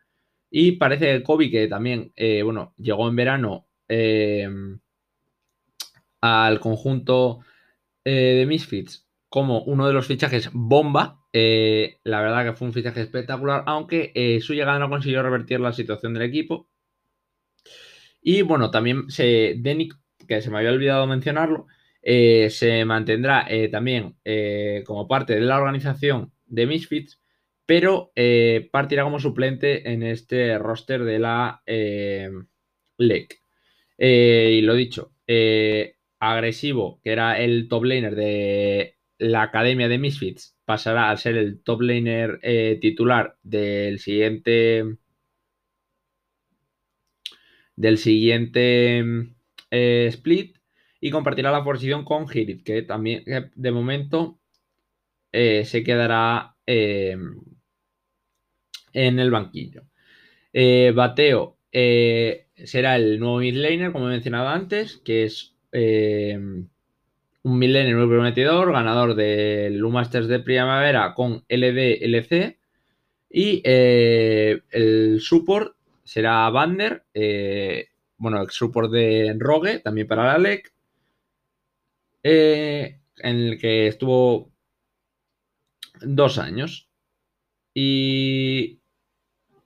Y 0.51 0.73
parece 0.73 1.05
que 1.07 1.23
Kobe, 1.23 1.49
que 1.49 1.67
también, 1.67 2.13
bueno, 2.43 2.73
llegó 2.77 3.07
en 3.09 3.15
verano 3.15 3.67
al 6.21 6.59
conjunto 6.59 7.39
de 8.03 8.45
Misfits 8.47 9.07
como 9.29 9.61
uno 9.63 9.87
de 9.87 9.93
los 9.93 10.07
fichajes 10.07 10.49
bomba 10.53 11.18
eh, 11.33 11.99
la 12.03 12.21
verdad 12.21 12.45
que 12.45 12.53
fue 12.53 12.67
un 12.67 12.73
fichaje 12.73 13.01
espectacular, 13.01 13.63
aunque 13.67 14.11
eh, 14.15 14.41
su 14.41 14.53
llegada 14.53 14.79
no 14.79 14.89
consiguió 14.89 15.21
revertir 15.21 15.59
la 15.59 15.73
situación 15.73 16.13
del 16.13 16.23
equipo. 16.23 16.69
Y 18.21 18.41
bueno, 18.41 18.71
también 18.71 19.09
se, 19.09 19.55
Denick, 19.57 19.95
que 20.27 20.41
se 20.41 20.49
me 20.49 20.57
había 20.57 20.71
olvidado 20.71 21.07
mencionarlo, 21.07 21.67
eh, 22.01 22.49
se 22.49 22.85
mantendrá 22.85 23.47
también 23.71 24.15
como 24.85 25.07
parte 25.07 25.35
de 25.35 25.41
la 25.41 25.57
organización 25.57 26.31
de 26.45 26.65
Misfits, 26.65 27.21
pero 27.65 28.11
partirá 28.71 29.03
como 29.03 29.19
suplente 29.19 29.91
en 29.91 30.03
este 30.03 30.57
roster 30.57 31.03
de 31.03 31.19
la 31.19 31.61
LEC. 32.97 33.41
y 33.97 34.61
lo 34.61 34.73
dicho, 34.75 35.13
agresivo, 36.19 36.99
que 37.03 37.11
era 37.11 37.39
el 37.39 37.67
top 37.69 37.85
laner 37.85 38.15
de 38.15 38.97
la 39.17 39.43
academia 39.43 39.87
de 39.87 39.97
Misfits, 39.97 40.58
pasará 40.69 41.09
a 41.09 41.17
ser 41.17 41.35
el 41.35 41.63
top 41.63 41.81
laner 41.81 42.39
eh, 42.43 42.77
titular 42.79 43.39
del 43.41 43.97
siguiente 43.97 44.97
del 47.75 47.97
siguiente 47.97 48.99
eh, 49.71 50.05
split 50.09 50.57
y 51.01 51.09
compartirá 51.09 51.51
la 51.51 51.63
posición 51.63 52.05
con 52.05 52.27
Hirit, 52.31 52.63
que 52.63 52.83
también 52.83 53.23
de 53.55 53.71
momento 53.71 54.39
eh, 55.31 55.65
se 55.65 55.83
quedará 55.83 56.55
em, 56.67 57.41
en 58.93 59.17
el 59.17 59.31
banquillo. 59.31 59.85
Bateo 60.53 61.57
será 61.71 62.95
el 62.95 63.19
nuevo 63.19 63.39
midlaner, 63.39 63.91
como 63.91 64.07
he 64.07 64.11
mencionado 64.11 64.49
antes, 64.49 64.97
que 64.97 65.23
es 65.23 65.55
em, 65.71 66.69
un 67.43 67.57
midlaner 67.57 67.95
muy 67.95 68.07
prometedor, 68.07 68.71
ganador 68.71 69.15
del 69.15 69.81
Masters 69.81 70.27
de 70.27 70.39
primavera 70.39 71.13
con 71.13 71.45
LD, 71.47 72.03
LC. 72.03 72.59
Y 73.29 73.61
el 73.63 75.19
support 75.21 75.75
será 76.03 76.49
Bander, 76.49 77.05
bueno, 78.17 78.41
el 78.41 78.49
support 78.49 78.91
de 78.91 79.35
Rogue, 79.37 79.79
también 79.79 80.07
para 80.07 80.25
la 80.25 80.37
LEC, 80.39 80.73
en 82.23 82.99
el 83.23 83.59
que 83.59 83.87
estuvo 83.87 84.51
dos 86.01 86.37
años. 86.39 86.89
Y 87.73 88.79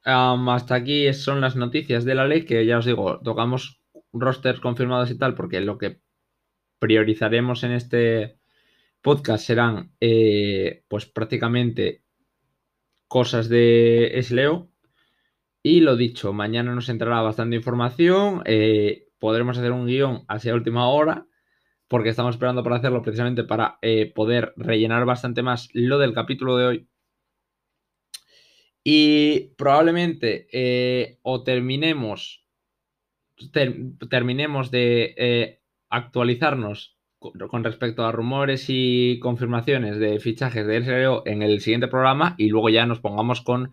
hasta 0.03 0.75
aquí 0.75 1.11
son 1.13 1.39
las 1.39 1.55
noticias 1.55 2.03
de 2.03 2.15
la 2.15 2.27
ley 2.27 2.45
que 2.45 2.65
ya 2.65 2.77
os 2.79 2.85
digo, 2.85 3.21
tocamos 3.21 3.81
rosters 4.11 4.59
confirmados 4.59 5.09
y 5.09 5.17
tal, 5.17 5.33
porque 5.33 5.61
lo 5.61 5.77
que 5.77 6.01
priorizaremos 6.83 7.63
en 7.63 7.71
este 7.71 8.35
podcast 9.01 9.45
serán 9.45 9.93
eh, 10.01 10.83
pues 10.89 11.05
prácticamente 11.05 12.03
cosas 13.07 13.47
de 13.47 14.19
SLEO. 14.21 14.69
Y 15.63 15.79
lo 15.79 15.95
dicho, 15.95 16.33
mañana 16.33 16.75
nos 16.75 16.89
entrará 16.89 17.21
bastante 17.21 17.55
información. 17.55 18.41
Eh, 18.43 19.07
podremos 19.17 19.57
hacer 19.57 19.71
un 19.71 19.87
guion 19.87 20.25
hacia 20.27 20.53
última 20.53 20.89
hora 20.89 21.25
porque 21.87 22.09
estamos 22.09 22.35
esperando 22.35 22.63
para 22.63 22.75
hacerlo 22.75 23.01
precisamente 23.01 23.45
para 23.45 23.77
eh, 23.81 24.11
poder 24.13 24.53
rellenar 24.57 25.05
bastante 25.05 25.41
más 25.41 25.69
lo 25.71 25.99
del 25.99 26.13
capítulo 26.13 26.57
de 26.57 26.65
hoy. 26.65 26.89
Y 28.83 29.53
probablemente 29.55 31.17
o 31.21 31.43
terminemos, 31.43 32.45
terminemos 34.09 34.69
de 34.69 35.62
actualizarnos 35.93 36.97
con, 37.19 37.63
respecto 37.63 38.03
a 38.03 38.11
rumores 38.11 38.65
y 38.67 39.19
confirmaciones 39.19 39.99
de 39.99 40.19
fichajes 40.19 40.65
de 40.65 40.83
SRO 40.83 41.23
en 41.25 41.41
el 41.41 41.61
siguiente 41.61 41.87
programa 41.87 42.35
y 42.37 42.49
luego 42.49 42.69
ya 42.69 42.85
nos 42.85 42.99
pongamos 42.99 43.41
con 43.41 43.71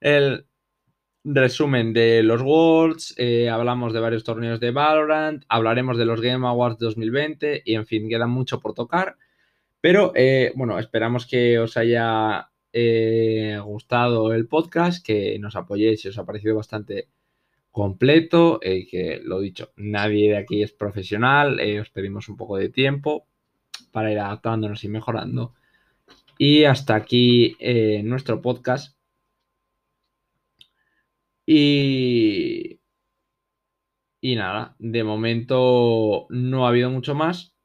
el 0.00 0.46
resumen 1.24 1.94
de 1.94 2.22
los 2.22 2.42
Worlds, 2.42 3.14
eh, 3.16 3.48
hablamos 3.48 3.94
de 3.94 4.00
varios 4.00 4.24
torneos 4.24 4.60
de 4.60 4.72
Valorant, 4.72 5.42
hablaremos 5.48 5.96
de 5.96 6.04
los 6.04 6.20
Game 6.20 6.46
Awards 6.46 6.78
2020 6.78 7.62
y 7.64 7.74
en 7.74 7.86
fin, 7.86 8.10
queda 8.10 8.26
mucho 8.26 8.60
por 8.60 8.74
tocar. 8.74 9.16
Pero 9.80 10.12
eh, 10.14 10.52
bueno, 10.54 10.78
esperamos 10.78 11.26
que 11.26 11.58
os 11.58 11.78
haya 11.78 12.50
eh, 12.72 13.58
gustado 13.64 14.34
el 14.34 14.46
podcast, 14.46 15.04
que 15.04 15.38
nos 15.38 15.56
apoyéis 15.56 16.02
si 16.02 16.08
os 16.08 16.18
ha 16.18 16.26
parecido 16.26 16.56
bastante 16.56 17.08
completo, 17.74 18.60
y 18.62 18.86
que 18.86 19.20
lo 19.24 19.40
dicho, 19.40 19.72
nadie 19.76 20.30
de 20.30 20.36
aquí 20.36 20.62
es 20.62 20.72
profesional, 20.72 21.58
os 21.80 21.90
pedimos 21.90 22.28
un 22.28 22.36
poco 22.36 22.56
de 22.56 22.68
tiempo 22.68 23.26
para 23.90 24.12
ir 24.12 24.18
adaptándonos 24.20 24.84
y 24.84 24.88
mejorando. 24.88 25.54
Y 26.38 26.64
hasta 26.64 26.94
aquí 26.94 27.56
nuestro 28.04 28.40
podcast. 28.40 28.96
Y, 31.46 32.80
y 34.20 34.36
nada, 34.36 34.76
de 34.78 35.02
momento 35.02 36.26
no 36.30 36.66
ha 36.66 36.68
habido 36.68 36.90
mucho 36.90 37.16
más. 37.16 37.56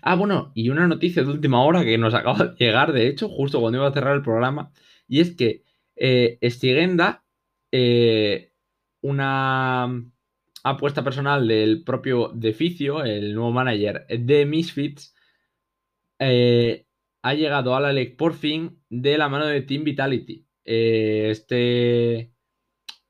Ah, 0.00 0.16
bueno, 0.16 0.52
y 0.54 0.70
una 0.70 0.88
noticia 0.88 1.22
de 1.22 1.30
última 1.30 1.62
hora 1.64 1.84
que 1.84 1.98
nos 1.98 2.14
acaba 2.14 2.46
de 2.46 2.56
llegar, 2.64 2.92
de 2.94 3.08
hecho, 3.08 3.28
justo 3.28 3.60
cuando 3.60 3.78
iba 3.78 3.88
a 3.88 3.92
cerrar 3.92 4.16
el 4.16 4.22
programa, 4.22 4.72
y 5.06 5.20
es 5.20 5.36
que 5.36 5.64
eh, 5.96 6.38
Estigenda, 6.40 7.24
eh, 7.72 8.52
una 9.04 10.02
apuesta 10.62 11.04
personal 11.04 11.46
del 11.46 11.84
propio 11.84 12.30
Deficio, 12.34 13.04
el 13.04 13.34
nuevo 13.34 13.52
manager 13.52 14.06
de 14.08 14.46
Misfits, 14.46 15.14
eh, 16.18 16.86
ha 17.22 17.34
llegado 17.34 17.76
a 17.76 17.80
la 17.80 17.92
LEC 17.92 18.16
por 18.16 18.34
fin 18.34 18.80
de 18.88 19.18
la 19.18 19.28
mano 19.28 19.46
de 19.46 19.62
Team 19.62 19.84
Vitality. 19.84 20.46
este 20.64 22.32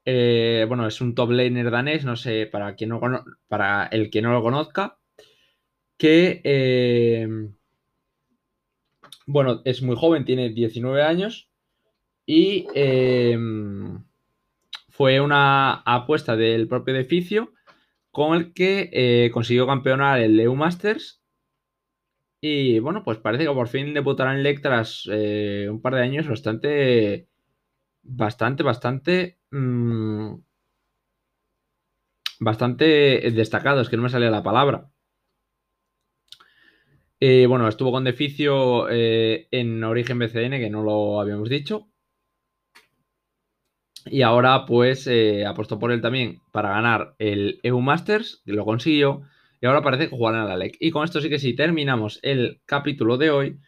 eh, 0.05 0.67
bueno, 0.69 0.87
es 0.87 1.01
un 1.01 1.15
top 1.15 1.31
laner 1.31 1.71
danés, 1.71 2.05
no 2.05 2.17
sé, 2.17 2.47
para, 2.47 2.75
quien 2.75 2.91
no 2.91 3.01
para 3.49 3.87
el 3.87 4.11
que 4.11 4.21
no 4.21 4.33
lo 4.33 4.43
conozca, 4.43 4.99
que, 5.97 6.41
eh, 6.45 7.29
bueno, 9.27 9.63
es 9.65 9.81
muy 9.83 9.97
joven, 9.97 10.25
tiene 10.25 10.51
19 10.51 11.03
años 11.03 11.49
y 12.27 12.67
eh, 12.75 13.39
fue 14.97 15.21
una 15.21 15.75
apuesta 15.83 16.37
del 16.37 16.69
propio 16.69 16.95
edificio 16.95 17.53
con 18.11 18.37
el 18.37 18.53
que 18.55 19.31
consiguió 19.33 19.67
campeonar 19.67 20.21
el 20.21 20.39
EU 20.41 20.55
Masters 20.57 21.23
y 22.41 22.79
bueno, 22.79 23.03
pues 23.03 23.19
parece 23.19 23.45
que 23.45 23.51
por 23.53 23.69
fin 23.69 23.95
debutará 23.95 24.35
en 24.35 24.43
LEC 24.43 24.61
tras 24.63 25.07
un 25.07 25.81
par 25.83 25.95
de 25.95 26.03
años 26.03 26.29
bastante, 26.29 27.29
bastante, 28.03 28.63
bastante 28.63 29.39
Mm, 29.55 30.43
bastante 32.41 32.85
destacados, 33.33 33.89
que 33.89 33.97
no 33.97 34.03
me 34.03 34.09
salía 34.11 34.31
la 34.31 34.43
palabra. 34.43 34.91
Eh, 37.21 37.47
bueno, 37.47 37.69
estuvo 37.69 37.93
con 37.93 38.05
Deficio 38.05 38.89
eh, 38.91 39.49
en 39.51 39.83
Origen 39.85 40.19
BCN, 40.19 40.59
que 40.59 40.71
no 40.71 40.83
lo 40.83 41.21
habíamos 41.21 41.49
dicho. 41.49 41.89
Y 44.07 44.23
ahora, 44.23 44.67
pues, 44.67 45.07
eh, 45.07 45.47
apostó 45.47 45.79
por 45.79 45.93
él 45.93 46.01
también 46.01 46.41
para 46.53 46.71
ganar 46.71 47.15
el 47.19 47.61
EU 47.63 47.81
Masters, 47.81 48.43
lo 48.45 48.65
consiguió. 48.65 49.23
Y 49.61 49.67
ahora 49.67 49.83
parece 49.83 50.09
que 50.09 50.17
jugará 50.17 50.43
en 50.43 50.49
la 50.49 50.57
LEC. 50.57 50.77
Y 50.79 50.91
con 50.91 51.05
esto 51.05 51.21
sí 51.21 51.31
que 51.31 51.39
sí, 51.39 51.55
terminamos 51.55 52.21
el 52.23 52.61
capítulo 52.67 53.17
de 53.17 53.31
hoy. 53.31 53.59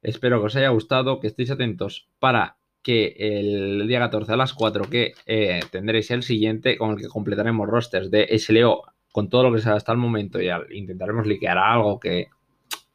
Espero 0.00 0.40
que 0.40 0.46
os 0.46 0.56
haya 0.56 0.70
gustado, 0.70 1.20
que 1.20 1.26
estéis 1.26 1.50
atentos 1.50 2.08
para 2.18 2.56
que 2.82 3.14
el 3.18 3.86
día 3.86 4.00
14 4.00 4.32
a 4.32 4.36
las 4.36 4.54
4 4.54 4.90
que 4.90 5.14
eh, 5.26 5.60
tendréis 5.70 6.10
el 6.10 6.22
siguiente 6.22 6.76
con 6.76 6.90
el 6.90 6.96
que 6.96 7.06
completaremos 7.06 7.68
rosters 7.68 8.10
de 8.10 8.36
SLO 8.38 8.82
con 9.12 9.28
todo 9.28 9.44
lo 9.44 9.52
que 9.52 9.60
sea 9.60 9.74
hasta 9.74 9.92
el 9.92 9.98
momento 9.98 10.40
y 10.40 10.48
intentaremos 10.70 11.26
liquear 11.26 11.58
algo 11.58 12.00
que, 12.00 12.28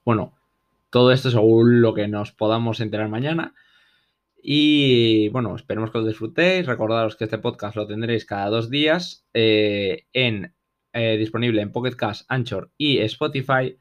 bueno, 0.04 0.34
todo 0.90 1.12
esto 1.12 1.30
según 1.30 1.82
lo 1.82 1.94
que 1.94 2.08
nos 2.08 2.32
podamos 2.32 2.82
enterar 2.82 3.08
mañana. 3.08 3.54
Y 4.50 5.28
bueno, 5.28 5.54
esperemos 5.58 5.92
que 5.92 5.98
lo 5.98 6.06
disfrutéis. 6.06 6.66
Recordaros 6.68 7.18
que 7.18 7.26
este 7.26 7.38
podcast 7.38 7.76
lo 7.76 7.86
tendréis 7.86 8.24
cada 8.26 8.50
dos 8.50 8.70
días 8.70 9.28
eh, 9.34 10.06
en, 10.14 10.56
eh, 10.94 11.18
disponible 11.18 11.62
en 11.62 11.74
Pocket 11.74 11.98
Cast, 11.98 12.24
Anchor 12.30 12.72
y 12.78 13.00
Spotify 13.00 13.78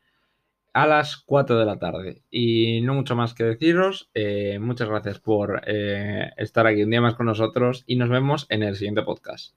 a 0.72 0.88
las 0.88 1.18
4 1.18 1.57
de 1.57 1.64
la 1.66 1.79
tarde. 1.79 2.24
Y 2.31 2.81
no 2.81 2.94
mucho 2.94 3.14
más 3.14 3.33
que 3.33 3.44
deciros. 3.44 4.11
Eh, 4.12 4.59
muchas 4.59 4.88
gracias 4.88 5.20
por 5.20 5.62
estar 5.68 6.66
aquí 6.66 6.83
un 6.83 6.90
día 6.90 7.00
más 7.00 7.14
con 7.14 7.26
nosotros 7.26 7.85
y 7.87 7.94
nos 7.94 8.09
vemos 8.09 8.46
en 8.48 8.64
el 8.64 8.74
siguiente 8.74 9.05
podcast. 9.05 9.55